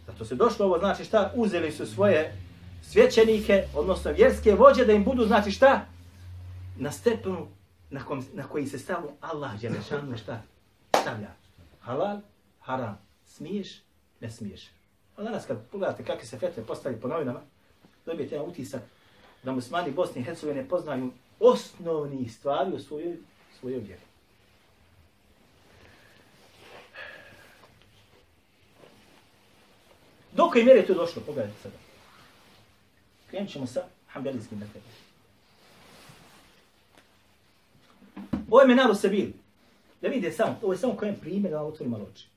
Zato 0.08 0.26
se 0.26 0.36
došlo 0.36 0.66
ovo, 0.66 0.80
znači 0.80 1.06
šta, 1.06 1.32
uzeli 1.36 1.72
su 1.72 1.86
svoje 1.86 2.38
svećenike, 2.84 3.68
odnosno 3.76 4.12
vjerske 4.12 4.56
vođe, 4.56 4.86
da 4.86 4.94
im 4.94 5.04
budu, 5.04 5.26
znači 5.26 5.52
šta? 5.52 5.86
Na 6.78 6.92
stepenu 6.92 7.48
na, 7.90 8.06
kom, 8.06 8.26
na 8.34 8.44
koji 8.44 8.68
se 8.68 8.80
stavlja 8.80 9.12
Allah, 9.22 9.62
Đelešanu, 9.62 10.18
šta? 10.18 10.42
Stavlja. 11.02 11.30
Halal, 11.80 12.20
haram. 12.60 12.98
Smiješ, 13.26 13.82
ne 14.20 14.32
smiješ. 14.32 14.70
A 15.18 15.24
danas 15.24 15.46
kad 15.46 15.58
pogledate 15.72 16.04
kakve 16.04 16.26
se 16.26 16.40
fetve 16.40 16.66
postavi 16.66 17.02
po 17.02 17.08
novinama, 17.08 17.42
dobijete 18.06 18.36
jedan 18.36 18.50
utisak 18.50 18.82
da 19.44 19.52
muslimani 19.52 19.92
Bosne 19.92 20.22
i 20.22 20.24
Hercegovine 20.24 20.70
poznaju 20.70 21.12
osnovni 21.40 22.30
stvari 22.30 22.74
u 22.74 22.80
svojoj, 22.80 23.18
svojoj 23.60 23.80
vjeri. 23.80 24.02
Do 30.42 30.50
koje 30.50 30.66
mjere 30.66 30.80
je 30.80 30.88
to 30.88 30.94
došlo, 30.94 31.22
pogledajte 31.26 31.58
sada. 31.64 31.76
Krenut 33.30 33.50
ćemo 33.50 33.68
sa 33.68 33.84
hambelijskim 34.08 34.60
metodom. 34.60 34.90
Ovo 38.50 38.62
je 38.62 38.68
Menaru 38.68 38.96
Sebil. 38.96 39.30
Da 40.02 40.08
vidite 40.08 40.32
samo, 40.32 40.60
ovo 40.62 40.74
je 40.74 40.78
samo 40.78 40.96
kojem 40.96 41.16
primjer 41.16 41.52
da 41.52 41.64
otvorim 41.64 41.92
malo 41.92 42.08
oči. 42.14 42.28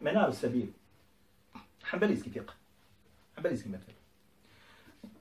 Menaru 0.00 0.32
Sebil. 0.32 0.66
Hambelijski 1.82 2.30
fiqh. 2.30 2.52
Hambelijski 3.34 3.68
metod. 3.68 3.94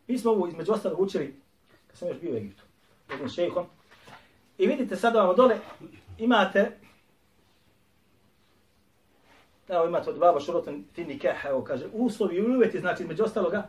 Mi 0.07 0.17
smo 0.17 0.31
ovo 0.31 0.47
između 0.47 0.71
ostalog 0.71 0.99
učili, 0.99 1.35
kad 1.87 1.97
sam 1.97 2.07
još 2.07 2.17
bio 2.19 2.33
u 2.33 2.37
Egiptu, 2.37 2.63
jednim 3.09 3.29
šejhom. 3.29 3.65
I 4.57 4.67
vidite 4.67 4.95
sada 4.95 5.23
vam 5.23 5.35
dole, 5.35 5.59
imate 6.17 6.77
Evo 9.69 9.85
imate 9.85 10.09
od 10.09 10.19
baba 10.19 10.39
šurotan 10.39 10.83
fi 10.93 11.05
nikah, 11.05 11.45
evo 11.45 11.61
kaže, 11.63 11.85
uslovi 11.93 12.35
i 12.35 12.55
uvjeti, 12.55 12.79
znači 12.79 13.03
među 13.03 13.23
ostaloga, 13.23 13.67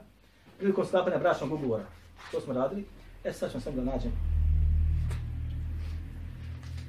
prilikom 0.58 0.86
sklapanja 0.86 1.18
bračnog 1.18 1.52
ugovora. 1.52 1.84
To 2.32 2.40
smo 2.40 2.54
radili. 2.54 2.84
E, 3.24 3.32
sad 3.32 3.50
ćemo 3.50 3.60
sam 3.60 3.74
da 3.74 3.82
nađem. 3.82 4.12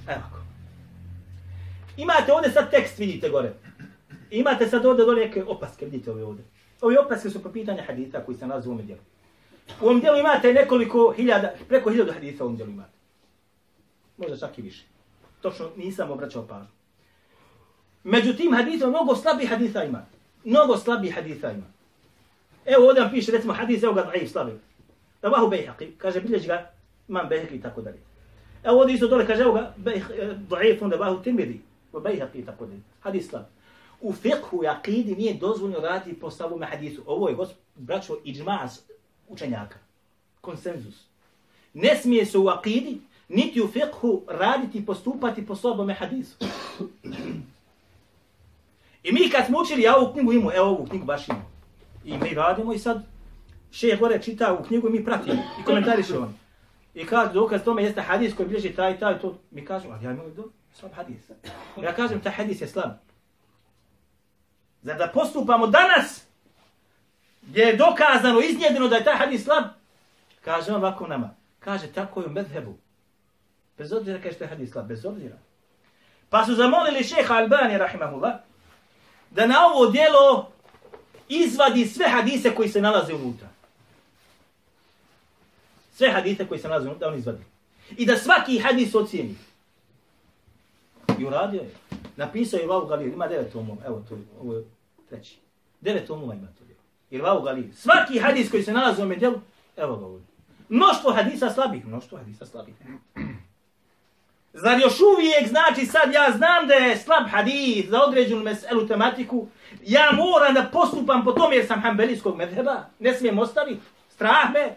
Evo 0.07 0.21
ako. 0.27 0.39
Imate 1.97 2.33
ovdje 2.33 2.51
sad 2.51 2.71
tekst, 2.71 2.97
vidite 2.97 3.29
gore. 3.29 3.53
Imate 4.31 4.67
sad 4.67 4.85
ovdje 4.85 5.05
dole 5.05 5.25
neke 5.25 5.43
opaske, 5.43 5.85
vidite 5.85 6.11
ove 6.11 6.23
ovdje. 6.23 6.45
Ove 6.81 6.99
opaske 6.99 7.29
su 7.29 7.43
po 7.43 7.51
pitanju 7.51 7.81
hadita 7.87 8.25
koji 8.25 8.37
se 8.37 8.47
nalazi 8.47 8.69
u 8.69 8.71
ovom 8.71 8.85
dijelu. 8.85 9.01
U 9.81 9.85
ovom 9.85 9.99
dijelu 9.99 10.17
imate 10.17 10.53
nekoliko 10.53 11.13
hiljada, 11.17 11.53
preko 11.67 11.91
hiljada 11.91 12.13
hadita 12.13 12.43
u 12.43 12.47
ovom 12.47 12.57
dijelu 12.57 12.71
imate. 12.71 12.97
Možda 14.17 14.37
čak 14.37 14.59
i 14.59 14.61
više. 14.61 14.85
Točno 15.41 15.69
nisam 15.77 16.11
obraćao 16.11 16.47
pažnju. 16.47 16.78
Međutim, 18.03 18.53
hadita, 18.53 18.87
mnogo 18.87 19.15
slabi 19.15 19.45
hadita 19.45 19.83
ima. 19.83 20.05
Mnogo 20.43 20.77
slabi 20.77 21.09
hadita 21.09 21.51
ima. 21.51 21.65
Evo 22.65 22.87
ovdje 22.87 23.01
vam 23.01 23.11
piše, 23.11 23.31
recimo, 23.31 23.53
hadis, 23.53 23.83
evo 23.83 23.93
ga 23.93 24.03
daif, 24.03 24.31
slabi. 24.31 24.51
Da 25.21 25.29
bejhaqi, 25.29 25.91
kaže, 25.97 26.21
bilježi 26.21 26.47
ga, 26.47 26.71
imam 27.09 27.29
bejhaqi 27.29 27.55
i 27.55 27.61
tako 27.61 27.81
dalje. 27.81 27.97
Evo 28.63 28.79
ovdje 28.79 28.93
isto 28.93 29.07
dole, 29.07 29.27
kaže, 29.27 29.41
evo 29.41 29.53
ga, 29.53 29.73
e, 29.85 30.01
daif, 30.49 30.81
onda 30.81 30.95
vahu 30.95 31.23
timidi, 31.23 31.61
bejhaqi 31.93 32.39
i 32.39 32.45
tako 32.45 32.65
dalje. 32.65 32.81
Hadis 32.99 33.29
slab. 33.29 33.43
U 34.01 34.13
fiqhu 34.13 34.63
i 34.63 34.67
akidi 34.67 35.15
nije 35.15 35.33
dozvoljno 35.33 35.79
raditi 35.79 36.19
po 36.19 36.31
samome 36.31 36.65
hadisu. 36.65 37.03
Ovo 37.05 37.29
je, 37.29 37.35
braćo, 37.75 38.17
iđma 38.23 38.69
učenjaka. 39.27 39.77
Konsenzus. 40.41 41.05
Ne 41.73 41.95
smije 41.95 42.25
se 42.25 42.37
u 42.37 42.47
akidi, 42.47 43.01
niti 43.29 43.61
u 43.61 43.67
fiqhu 43.67 44.21
raditi 44.27 44.85
postupati 44.85 45.45
po 45.45 45.55
sobome 45.55 45.93
hadisu. 45.93 46.35
I 49.03 49.11
mi 49.11 49.29
kad 49.29 49.45
smo 49.45 49.59
učili, 49.59 49.81
ja 49.81 49.95
ovu 49.95 50.13
knjigu 50.13 50.33
imamo, 50.33 50.51
evo 50.55 50.67
ovu 50.67 50.85
knjigu 50.85 51.05
baš 51.05 51.27
imamo. 51.27 51.49
I 52.03 52.17
mi 52.17 52.33
radimo 52.33 52.73
i 52.73 52.79
sad 52.79 53.03
še 53.71 53.97
gore 53.99 54.21
čita 54.21 54.53
u 54.53 54.63
knjigu 54.63 54.87
i 54.87 54.91
mi 54.91 55.05
pratimo 55.05 55.43
i 55.61 55.63
komentariše 55.65 56.17
on. 56.17 56.33
I 56.93 57.05
kaže, 57.05 57.33
dokaz 57.33 57.63
tome 57.63 57.83
jeste 57.83 58.01
hadis 58.01 58.35
koji 58.35 58.49
bliži 58.49 58.69
taj, 58.75 58.99
taj, 58.99 59.19
to. 59.19 59.37
Mi 59.51 59.65
kažemo, 59.65 59.93
ali 59.93 60.05
ja 60.05 60.11
imam 60.11 60.33
do, 60.35 60.49
slab 60.73 60.91
hadis. 60.93 61.29
Ja 61.81 61.93
kažem, 61.95 62.21
taj 62.21 62.31
hadis 62.31 62.61
je 62.61 62.67
slab. 62.67 62.91
Zar 64.81 64.97
da 64.97 65.07
postupamo 65.13 65.67
danas, 65.67 66.25
gdje 67.41 67.61
je 67.61 67.75
dokazano, 67.75 68.39
iznjedeno 68.39 68.87
da 68.87 68.95
je 68.95 69.03
taj 69.03 69.15
hadis 69.15 69.43
slab, 69.43 69.63
kaže 70.41 70.71
on 70.71 70.77
ovako 70.77 71.07
nama, 71.07 71.35
kaže, 71.59 71.87
tako 71.87 72.21
je 72.21 72.27
u 72.27 72.31
medhebu. 72.31 72.77
Bez 73.77 73.93
obzira 73.93 74.19
kaže 74.21 74.35
što 74.35 74.43
je 74.43 74.47
hadis 74.47 74.71
slab, 74.71 74.87
bez 74.87 75.05
obzira. 75.05 75.37
Pa 76.29 76.45
su 76.45 76.55
zamolili 76.55 77.03
šeha 77.03 77.33
Albani, 77.33 77.77
rahimahullah, 77.77 78.33
da 79.31 79.47
na 79.47 79.55
ovo 79.65 79.85
dijelo 79.85 80.51
izvadi 81.29 81.85
sve 81.85 82.07
hadise 82.07 82.55
koji 82.55 82.69
se 82.69 82.81
nalaze 82.81 83.13
unutra. 83.13 83.47
Sve 85.93 86.11
hadise 86.11 86.47
koji 86.47 86.59
se 86.59 86.67
nalaze 86.67 86.89
unutra, 86.89 87.07
on 87.07 87.17
izvadi. 87.17 87.43
I 87.97 88.05
da 88.05 88.17
svaki 88.17 88.59
hadis 88.59 88.95
ocijeni. 88.95 89.35
I 91.19 91.25
uradio 91.25 91.61
je. 91.61 91.75
Napisao 92.15 92.57
je 92.57 92.63
Irvavu 92.63 92.87
Galil, 92.87 93.13
ima 93.13 93.27
devet 93.27 93.51
tomova, 93.53 93.81
evo 93.85 94.03
to, 94.09 94.17
ovo 94.41 94.53
je 94.53 94.63
treći. 95.09 95.37
Devet 95.81 96.07
tomova 96.07 96.33
ima 96.33 96.47
to 96.47 96.65
djelo. 96.65 96.79
Irvavu 97.11 97.41
Galil. 97.41 97.73
Svaki 97.73 98.19
hadis 98.19 98.51
koji 98.51 98.63
se 98.63 98.73
nalazi 98.73 99.01
u 99.01 99.03
ovom 99.03 99.19
djelu, 99.19 99.41
evo 99.77 99.97
ga 99.97 100.05
ovdje. 100.05 100.25
Mnoštvo 100.69 101.11
hadisa 101.11 101.49
slabih, 101.49 101.85
mnoštvo 101.85 102.17
hadisa 102.17 102.45
slabih. 102.45 102.75
Zar 104.53 104.79
još 104.79 104.99
uvijek 104.99 105.47
znači 105.47 105.85
sad 105.85 106.13
ja 106.13 106.31
znam 106.37 106.67
da 106.67 106.73
je 106.73 106.97
slab 106.97 107.27
hadis 107.29 107.89
za 107.89 108.03
određenu 108.03 108.43
meselu 108.43 108.87
tematiku, 108.87 109.47
ja 109.85 110.11
moram 110.11 110.53
da 110.53 110.69
postupam 110.71 111.23
po 111.23 111.31
tom 111.31 111.53
jer 111.53 111.67
sam 111.67 111.81
hambelijskog 111.81 112.37
medheba, 112.37 112.85
ne 112.99 113.13
smijem 113.13 113.39
ostaviti, 113.39 113.81
strah 114.09 114.53
me. 114.53 114.75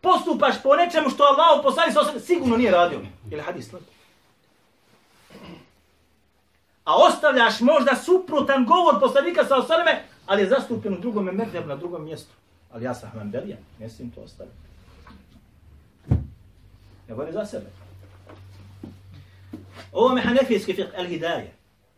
Postupaš 0.00 0.62
po 0.62 0.76
nečemu 0.76 1.10
što 1.10 1.24
Allah 1.24 1.60
poslani 1.62 1.92
sa 1.92 2.00
osam, 2.00 2.20
sigurno 2.20 2.56
nije 2.56 2.70
radio. 2.70 3.00
Je 3.30 3.36
li 3.36 3.42
hadis 3.42 3.68
slab? 3.68 3.82
A 6.84 6.96
ostavljaš 6.96 7.60
možda 7.60 7.96
suprotan 7.96 8.64
govor 8.64 9.00
poslanika 9.00 9.44
sa 9.44 9.56
osaleme, 9.56 10.04
ali 10.26 10.42
je 10.42 10.48
zastupljen 10.48 10.94
u 10.94 11.00
drugom 11.00 11.24
medhebu 11.24 11.68
na 11.68 11.76
drugom 11.76 12.04
mjestu. 12.04 12.34
Ali 12.72 12.84
ja 12.84 12.94
sam 12.94 13.10
hambelija, 13.10 13.56
ne 13.78 13.88
smijem 13.88 14.10
to 14.10 14.20
ostaviti. 14.20 14.56
Ne 17.08 17.14
govori 17.14 17.32
za 17.32 17.46
sebe. 17.46 17.66
Ovo 19.92 20.14
me 20.14 20.20
hanefijski 20.20 20.74
fiqh 20.74 20.94
al-hidaje. 20.98 21.50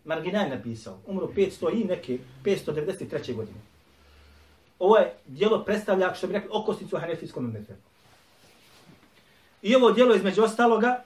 Marginal 0.04 0.48
napisao. 0.48 0.98
Umro 1.06 1.26
500 1.26 1.82
i 1.82 1.84
neke 1.84 2.18
593. 2.44 3.34
godine. 3.34 3.58
Ovo 4.78 4.96
je 4.96 5.14
dijelo 5.26 5.64
predstavlja, 5.64 6.14
što 6.14 6.26
bi 6.26 6.32
rekli, 6.32 6.50
okosnicu 6.52 6.96
hanefijskom 6.96 7.44
medvedu. 7.44 7.80
I 9.62 9.74
ovo 9.74 9.92
dijelo 9.92 10.14
između 10.14 10.42
ostaloga 10.42 11.02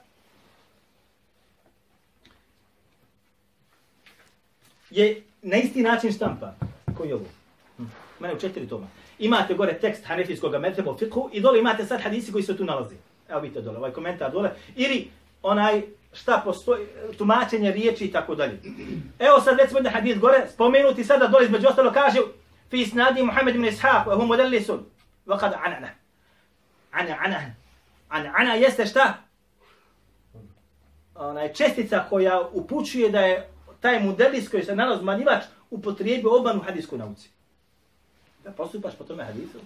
je 4.90 5.22
na 5.42 5.56
isti 5.56 5.82
način 5.82 6.12
štampa. 6.12 6.54
Koji 6.96 7.08
je 7.08 7.14
ovo? 7.14 7.26
Hm. 7.76 7.84
Mene 8.20 8.34
u 8.34 8.38
četiri 8.38 8.68
toma. 8.68 8.86
Imate 9.18 9.54
gore 9.54 9.78
tekst 9.80 10.04
hanefijskog 10.04 10.56
medheba 10.60 10.90
u 10.90 10.98
fiqhu 10.98 11.28
i 11.32 11.40
dole 11.40 11.58
imate 11.58 11.86
sad 11.86 12.00
hadisi 12.00 12.32
koji 12.32 12.44
se 12.44 12.56
tu 12.56 12.64
nalazi. 12.64 12.96
Evo 13.32 13.40
vidite 13.40 13.60
dole, 13.60 13.78
ovaj 13.78 13.92
komentar 13.92 14.32
dole. 14.32 14.50
Ili 14.76 15.10
onaj 15.42 15.82
šta 16.12 16.42
postoji, 16.44 16.86
tumačenje 17.18 17.72
riječi 17.72 18.04
i 18.04 18.12
tako 18.12 18.34
dalje. 18.34 18.60
Evo 19.18 19.40
sad 19.40 19.58
recimo 19.58 19.78
jedan 19.78 19.92
hadis 19.92 20.18
gore, 20.18 20.46
spomenuti 20.52 21.04
sada 21.04 21.26
dole 21.26 21.44
između 21.44 21.68
ostalo 21.68 21.92
kaže 21.92 22.18
fi 22.70 22.86
snadi 22.86 23.22
Muhammed 23.22 23.54
ibn 23.54 23.64
Ishaq, 23.64 24.06
wa 24.06 24.16
hu 24.16 24.26
mudallisun, 24.26 24.84
wa 25.26 25.38
kad 25.38 25.52
anana. 25.64 25.88
Ana, 26.92 27.16
ana. 27.24 27.54
Ana, 28.08 28.32
ana 28.36 28.54
jeste 28.54 28.86
šta? 28.86 29.14
Onaj 31.14 31.52
čestica 31.52 32.04
koja 32.10 32.48
upućuje 32.52 33.10
da 33.10 33.20
je 33.20 33.48
taj 33.80 34.00
mudelis 34.00 34.48
koji 34.48 34.64
se 34.64 34.76
nalazi 34.76 35.04
manjivač 35.04 35.44
upotrijebio 35.70 36.36
obanu 36.40 36.60
hadisku 36.60 36.98
nauci. 36.98 37.30
Da 38.44 38.50
postupaš 38.50 38.94
po 38.98 39.04
tome 39.04 39.24
hadisu. 39.24 39.58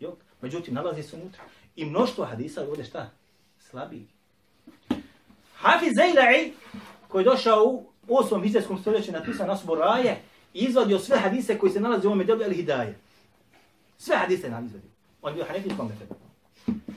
Jok. 0.00 0.14
Međutim, 0.40 0.74
nalazi 0.74 1.02
se 1.02 1.16
unutra. 1.16 1.44
I 1.80 1.84
mnoštvo 1.84 2.24
hadisa 2.24 2.62
ovdje 2.62 2.84
šta? 2.84 3.10
Slabiji. 3.58 4.06
Hafiz 5.56 5.92
Zajla'i, 5.96 6.52
koji 7.08 7.22
je 7.22 7.24
došao 7.24 7.64
u 7.64 7.86
8. 8.08 8.42
hizetskom 8.42 8.78
stoljeću, 8.78 9.12
napisao 9.12 9.46
nas 9.46 9.64
Boraje, 9.64 10.22
izvadio 10.54 10.98
sve 10.98 11.18
hadise 11.18 11.58
koji 11.58 11.72
se 11.72 11.80
nalaze 11.80 12.08
u 12.08 12.10
ovome 12.10 12.24
delu 12.24 12.42
El 12.42 12.52
Hidaje. 12.52 12.98
Sve 13.98 14.16
hadise 14.16 14.48
nam 14.48 14.66
izvadio. 14.66 14.90
On 15.22 15.32
je 15.32 15.34
bio 15.34 15.44
hanefijskom 15.44 15.88
metodu. 15.88 16.14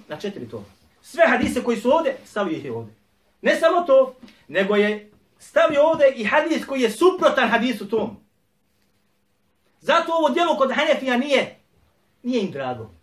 Na 0.07 0.19
četiri 0.19 0.49
to. 0.49 0.65
Sve 1.01 1.23
hadise 1.27 1.63
koji 1.63 1.77
su 1.77 1.91
ovdje, 1.91 2.17
stavio 2.25 2.57
ih 2.57 2.65
je 2.65 2.71
ovdje. 2.71 2.93
Ne 3.41 3.55
samo 3.55 3.81
to, 3.81 4.15
nego 4.47 4.75
je 4.75 5.11
stavio 5.39 5.83
ovdje 5.83 6.13
i 6.15 6.23
hadis 6.23 6.65
koji 6.65 6.81
je 6.81 6.91
suprotan 6.91 7.49
hadisu 7.49 7.89
tom. 7.89 8.17
Zato 9.81 10.11
ovo 10.11 10.29
djelo 10.29 10.57
kod 10.57 10.71
Hanefija 10.71 11.17
nije, 11.17 11.59
nije 12.23 12.41
im 12.41 12.51
drago. 12.51 13.02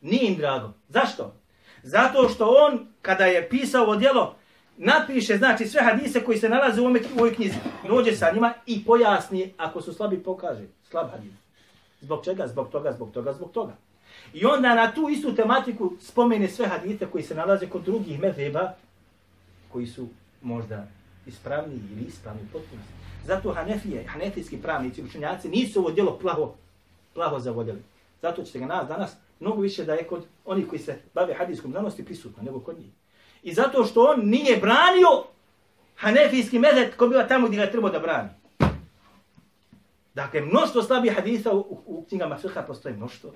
Nije 0.00 0.28
im 0.28 0.36
drago. 0.36 0.72
Zašto? 0.88 1.34
Zato 1.82 2.28
što 2.28 2.54
on, 2.58 2.86
kada 3.02 3.24
je 3.24 3.48
pisao 3.48 3.82
ovo 3.82 3.96
djelo, 3.96 4.34
napiše, 4.76 5.36
znači, 5.36 5.66
sve 5.66 5.82
hadise 5.82 6.24
koji 6.24 6.38
se 6.38 6.48
nalaze 6.48 6.80
u 6.80 6.86
ovoj 7.16 7.34
knjizi, 7.34 7.56
dođe 7.88 8.16
sa 8.16 8.30
njima 8.34 8.52
i 8.66 8.84
pojasni, 8.84 9.54
ako 9.56 9.82
su 9.82 9.92
slabi, 9.92 10.22
pokaže. 10.22 10.64
Slab 10.90 11.10
hadis. 11.10 11.32
Zbog 12.00 12.24
čega? 12.24 12.46
Zbog 12.46 12.70
toga, 12.70 12.92
zbog 12.92 13.10
toga, 13.12 13.32
zbog 13.32 13.52
toga. 13.52 13.76
I 14.32 14.44
onda 14.44 14.74
na 14.74 14.92
tu 14.92 15.08
istu 15.08 15.34
tematiku 15.34 15.92
spomene 16.00 16.48
sve 16.48 16.66
hadise 16.66 17.06
koji 17.06 17.24
se 17.24 17.34
nalaze 17.34 17.66
kod 17.66 17.82
drugih 17.82 18.20
medheba, 18.20 18.72
koji 19.72 19.86
su 19.86 20.08
možda 20.42 20.86
ispravni 21.26 21.74
ili 21.74 22.04
ispravni 22.08 22.42
potpuno. 22.52 22.82
Zato 23.26 23.52
Hanefije, 23.52 24.06
hanefijski 24.06 24.56
pravnici, 24.62 25.02
učenjaci, 25.02 25.48
nisu 25.48 25.80
ovo 25.80 25.90
djelo 25.90 26.18
plaho, 26.18 26.54
plaho 27.14 27.38
zavodili. 27.38 27.82
Zato 28.22 28.42
ćete 28.42 28.58
ga 28.58 28.66
nas 28.66 28.88
danas 28.88 29.16
mnogo 29.40 29.60
više 29.60 29.84
da 29.84 29.94
je 29.94 30.06
kod 30.06 30.26
onih 30.44 30.68
koji 30.68 30.78
se 30.78 30.98
bave 31.14 31.34
hadijskom 31.34 31.70
znanosti 31.70 32.04
prisutno 32.04 32.42
nego 32.42 32.60
kod 32.60 32.78
njih. 32.78 32.90
I 33.42 33.54
zato 33.54 33.84
što 33.84 34.04
on 34.04 34.28
nije 34.28 34.56
branio 34.56 35.24
hanefijski 35.96 36.58
mezet 36.58 36.94
ko 36.96 37.08
bila 37.08 37.28
tamo 37.28 37.46
gdje 37.46 37.66
ga 37.66 37.70
treba 37.70 37.90
da 37.90 37.98
brani. 37.98 38.28
Dakle, 40.14 40.40
mnoštvo 40.40 40.82
slabih 40.82 41.14
hadisa 41.14 41.52
u, 41.52 41.58
u, 41.58 41.82
u 41.86 42.04
knjigama 42.08 42.38
fiha 42.38 42.62
postoji 42.62 42.96
mnoštvo. 42.96 43.32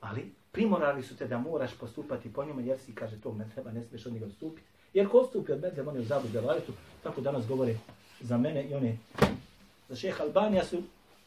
Ali 0.00 0.32
primorali 0.52 1.02
su 1.02 1.16
te 1.16 1.26
da 1.26 1.38
moraš 1.38 1.74
postupati 1.80 2.32
po 2.32 2.44
njima 2.44 2.62
jer 2.62 2.78
si 2.78 2.94
kaže 2.94 3.20
to 3.20 3.36
treba, 3.54 3.72
ne 3.72 3.82
smiješ 3.84 4.06
od 4.06 4.12
njega 4.12 4.26
odstupiti. 4.26 4.66
Jer 4.94 5.08
ko 5.08 5.18
odstupi 5.18 5.52
od 5.52 5.60
medheba 5.60 5.90
on 5.90 5.96
je 5.96 6.02
u 6.02 6.04
zabudu 6.04 6.32
delaletu, 6.32 6.72
tako 7.02 7.20
danas 7.20 7.46
govore 7.46 7.74
za 8.20 8.38
mene 8.38 8.64
i 8.64 8.74
one 8.74 8.98
za 9.88 9.96
šeha 9.96 10.24
Albanija 10.24 10.64
su 10.64 10.82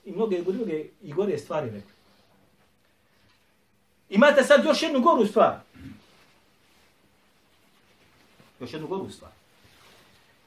i 0.06 0.12
mnoge 0.12 0.42
druge 0.42 0.86
i 1.02 1.14
gore 1.14 1.38
stvari 1.38 1.70
rekli. 1.70 2.01
Imate 4.12 4.43
sad 4.43 4.66
još 4.66 4.82
jednu 4.82 4.99
goru 4.99 5.26
stvar. 5.26 5.59
Još 8.59 8.74
jednu 8.74 8.88
goru 8.88 9.09
stvar. 9.09 9.32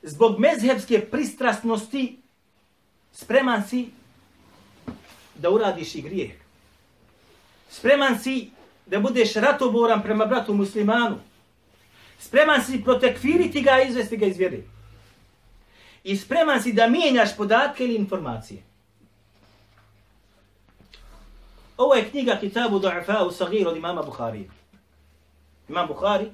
Zbog 0.02 0.38
mezhebske 0.38 1.00
pristrasnosti 1.10 2.18
spreman 3.12 3.68
si 3.68 3.90
da 5.34 5.50
uradiš 5.50 5.94
i 5.94 6.02
grijeh. 6.02 6.32
Spreman 7.70 8.18
si 8.18 8.50
da 8.86 9.00
budeš 9.00 9.34
ratoboran 9.34 10.02
prema 10.02 10.26
bratu 10.26 10.54
muslimanu. 10.54 11.18
Spreman 12.18 12.64
si 12.64 12.84
protekfiriti 12.84 13.62
ga 13.62 13.80
i 13.80 13.88
izvesti 13.88 14.16
ga 14.16 14.26
iz 14.26 14.36
vjere. 14.36 14.58
I 16.04 16.16
spreman 16.16 16.62
si 16.62 16.72
da 16.72 16.88
mijenjaš 16.88 17.36
podatke 17.36 17.84
ili 17.84 17.94
informacije. 17.94 18.62
Ovo 21.77 21.95
je 21.95 22.11
knjiga 22.11 22.37
Kitabu 22.41 22.79
Du'afa 22.79 23.27
u 23.27 23.31
Sagir 23.31 23.68
od 23.68 23.77
imama 23.77 24.03
Bukhari. 24.03 24.51
Imam 25.68 25.87
Bukhari 25.87 26.33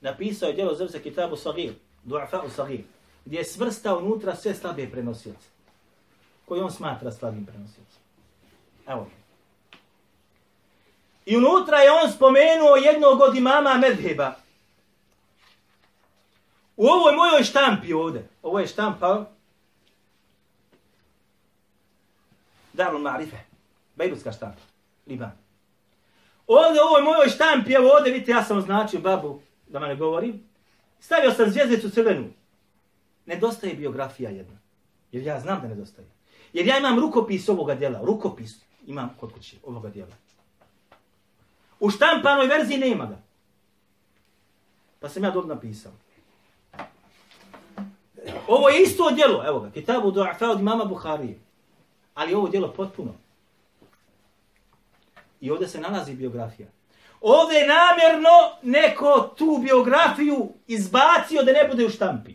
napisao 0.00 0.46
je 0.46 0.52
djelo 0.52 0.74
zove 0.74 0.90
se 0.90 1.02
Kitabu 1.02 1.36
Sagir, 1.36 1.74
Du'afa 2.04 2.46
u 2.46 2.50
Sagir, 2.50 2.80
gdje 3.24 3.38
je 3.38 3.44
svrstao 3.44 3.98
unutra 3.98 4.36
sve 4.36 4.54
slabe 4.54 4.90
prenosioce. 4.90 5.48
Koji 6.44 6.60
on 6.60 6.72
smatra 6.72 7.12
slabim 7.12 7.46
prenosioce. 7.46 7.98
Evo. 8.86 9.10
I 11.26 11.36
unutra 11.36 11.76
je 11.76 11.90
on 11.90 12.12
spomenuo 12.12 12.76
jednog 12.76 13.20
od 13.20 13.36
imama 13.36 13.74
Medheba. 13.74 14.34
U 16.76 16.86
ovoj 16.86 17.12
mojoj 17.12 17.44
štampi 17.44 17.92
ovde, 17.92 18.28
ovo 18.42 18.60
je 18.60 18.66
štampa 18.66 19.24
Darul 22.72 23.00
Ma'rife. 23.00 23.47
Bejbutska 23.98 24.32
štampa. 24.32 24.62
Liban. 25.06 25.32
Ovdje 26.46 26.82
u 26.82 26.84
ovoj 26.84 27.02
mojoj 27.02 27.28
štampi, 27.28 27.72
evo 27.72 27.90
ovdje, 27.96 28.12
vidite, 28.12 28.30
ja 28.30 28.44
sam 28.44 28.58
označio 28.58 29.00
babu, 29.00 29.40
da 29.68 29.78
vam 29.78 29.88
ne 29.88 29.96
govorim. 29.96 30.48
Stavio 31.00 31.32
sam 31.32 31.50
zvijezdicu 31.50 31.90
crvenu. 31.90 32.28
Nedostaje 33.26 33.74
biografija 33.74 34.30
jedna. 34.30 34.58
Jer 35.12 35.22
ja 35.22 35.40
znam 35.40 35.60
da 35.62 35.68
nedostaje. 35.68 36.08
Jer 36.52 36.66
ja 36.66 36.78
imam 36.78 36.98
rukopis 36.98 37.48
ovoga 37.48 37.74
djela. 37.74 38.00
Rukopis 38.02 38.54
imam 38.86 39.16
kod 39.20 39.32
kuće 39.32 39.56
ovoga 39.62 39.88
djela. 39.88 40.14
U 41.80 41.90
štampanoj 41.90 42.46
verziji 42.46 42.78
nema 42.78 43.06
ga. 43.06 43.18
Pa 45.00 45.08
sam 45.08 45.24
ja 45.24 45.30
dobro 45.30 45.54
napisao. 45.54 45.92
Ovo 48.48 48.68
je 48.68 48.82
isto 48.82 49.10
djelo, 49.10 49.46
evo 49.46 49.60
ga, 49.60 49.70
Kitabu 49.70 50.12
Du'afa 50.12 50.50
od 50.50 50.60
imama 50.60 50.84
Buharije. 50.84 51.38
Ali 52.14 52.34
ovo 52.34 52.48
djelo 52.48 52.72
potpuno. 52.72 53.14
I 55.40 55.50
ovdje 55.50 55.68
se 55.68 55.80
nalazi 55.80 56.14
biografija. 56.14 56.68
Ovdje 57.20 57.58
je 57.58 57.68
namjerno 57.68 58.30
neko 58.62 59.34
tu 59.36 59.58
biografiju 59.62 60.52
izbacio 60.66 61.42
da 61.42 61.52
ne 61.52 61.68
bude 61.68 61.86
u 61.86 61.90
štampi. 61.90 62.34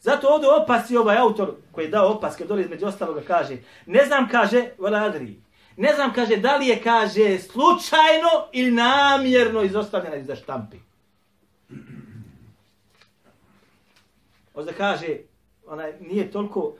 Zato 0.00 0.28
ovdje 0.28 0.48
opasi 0.50 0.96
ovaj 0.96 1.18
autor 1.18 1.54
koji 1.72 1.84
je 1.84 1.90
dao 1.90 2.08
opaske 2.08 2.44
dole 2.44 2.62
između 2.62 2.86
ostaloga 2.86 3.20
kaže, 3.26 3.56
ne 3.86 4.04
znam 4.04 4.28
kaže, 4.28 4.70
Valadri, 4.78 5.40
ne 5.76 5.94
znam 5.94 6.12
kaže 6.12 6.36
da 6.36 6.56
li 6.56 6.66
je 6.66 6.82
kaže 6.82 7.38
slučajno 7.38 8.28
ili 8.52 8.70
namjerno 8.70 9.62
izostavljena 9.62 10.16
iza 10.16 10.36
štampi. 10.36 10.76
Ovdje 14.54 14.74
kaže, 14.74 15.16
onaj, 15.66 15.92
nije 16.00 16.30
toliko, 16.30 16.74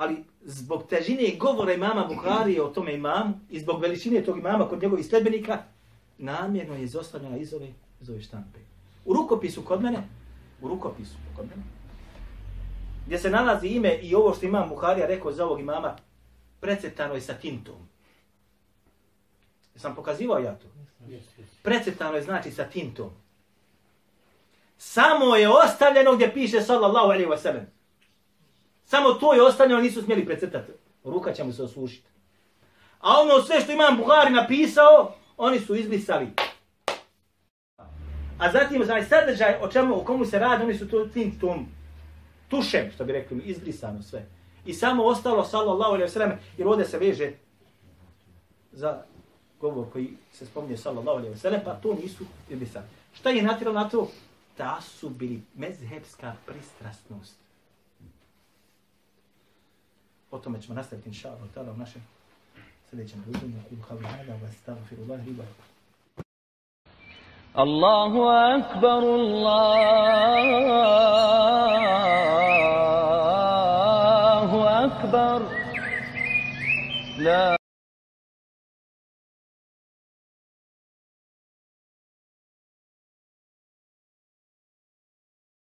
ali 0.00 0.24
zbog 0.40 0.86
težine 0.88 1.36
govora 1.38 1.72
imama 1.72 2.04
Buhari 2.04 2.60
o 2.60 2.68
tome 2.68 2.94
imam 2.94 3.46
i 3.50 3.60
zbog 3.60 3.80
veličine 3.80 4.24
tog 4.24 4.38
imama 4.38 4.68
kod 4.68 4.82
njegovih 4.82 5.06
sledbenika, 5.06 5.62
namjerno 6.18 6.74
je 6.74 6.82
izostavljena 6.82 7.36
iz 7.36 7.54
ove, 7.54 7.68
iz 8.00 8.10
ove 8.10 8.20
štampe. 8.20 8.58
U 9.04 9.14
rukopisu 9.14 9.62
kod 9.62 9.82
mene, 9.82 10.02
u 10.62 10.68
rukopisu 10.68 11.14
kod 11.36 11.46
mene, 11.48 11.62
gdje 13.06 13.18
se 13.18 13.30
nalazi 13.30 13.66
ime 13.66 13.94
i 13.94 14.14
ovo 14.14 14.34
što 14.34 14.46
imam 14.46 14.68
Buharija 14.68 15.06
rekao 15.06 15.32
za 15.32 15.44
ovog 15.44 15.60
imama, 15.60 15.96
precetano 16.60 17.14
je 17.14 17.20
sa 17.20 17.34
tintom. 17.34 17.88
Sam 19.76 19.94
pokazivao 19.94 20.38
ja 20.38 20.54
to? 20.54 20.66
Precetano 21.62 22.16
je 22.16 22.22
znači 22.22 22.50
sa 22.50 22.64
tintom. 22.64 23.10
Samo 24.78 25.36
je 25.36 25.48
ostavljeno 25.48 26.14
gdje 26.14 26.34
piše 26.34 26.60
sallallahu 26.60 27.06
alaihi 27.06 27.26
wa 27.26 27.38
sallam. 27.38 27.79
Samo 28.90 29.12
to 29.14 29.34
je 29.34 29.42
ostavljeno, 29.42 29.80
nisu 29.80 30.02
smjeli 30.02 30.26
precrtati. 30.26 30.72
Ruka 31.04 31.32
će 31.32 31.44
mu 31.44 31.52
se 31.52 31.62
osušiti. 31.62 32.08
A 33.00 33.20
ono 33.20 33.42
sve 33.42 33.60
što 33.60 33.72
imam 33.72 33.96
Buhari 33.96 34.32
napisao, 34.32 35.14
oni 35.36 35.60
su 35.60 35.74
izbrisali. 35.76 36.26
A 38.38 38.52
zatim, 38.52 38.84
znači, 38.84 39.08
sadržaj 39.08 39.54
o 39.62 39.68
čemu, 39.68 40.00
o 40.00 40.04
komu 40.04 40.24
se 40.24 40.38
radi, 40.38 40.64
oni 40.64 40.74
su 40.74 40.88
to 40.88 41.06
tim 41.06 41.38
tom 41.40 41.66
tušem, 42.48 42.90
što 42.94 43.04
bi 43.04 43.12
rekli, 43.12 43.42
izbrisano 43.44 44.02
sve. 44.02 44.26
I 44.66 44.74
samo 44.74 45.04
ostalo, 45.04 45.44
sallallahu 45.44 45.94
alaihi 45.94 46.10
wa 46.10 46.12
sallam, 46.12 46.38
jer 46.58 46.68
ovdje 46.68 46.86
se 46.86 46.98
veže 46.98 47.32
za 48.72 49.02
govor 49.60 49.86
koji 49.92 50.08
se 50.32 50.46
spominje 50.46 50.76
sallallahu 50.76 51.18
alaihi 51.18 51.38
sallam, 51.38 51.60
pa 51.64 51.74
to 51.74 51.94
nisu 52.02 52.24
izbrisali. 52.48 52.86
Šta 53.12 53.30
je 53.30 53.42
natiralo 53.42 53.80
na 53.80 53.88
to? 53.88 54.10
Ta 54.56 54.80
su 54.80 55.08
bili 55.08 55.42
mezhebska 55.54 56.34
pristrasnost. 56.46 57.49
O 60.30 60.38
tome 60.38 60.62
ćemo 60.62 60.74
nastaviti, 60.74 61.08
inša 61.08 61.28
Allah, 61.28 61.50
tada 61.54 61.72
u 61.72 61.76
našem 61.76 62.02
sljedećem 62.90 63.22
druženju. 63.26 63.62
Kulu 63.68 63.82
havi 63.88 64.04
hada, 64.04 64.32
wa 64.32 64.48
astaghfirullah, 64.48 65.26
riba. 65.26 65.44
الله 67.58 68.12
أكبر 68.56 69.02
الله 69.20 70.34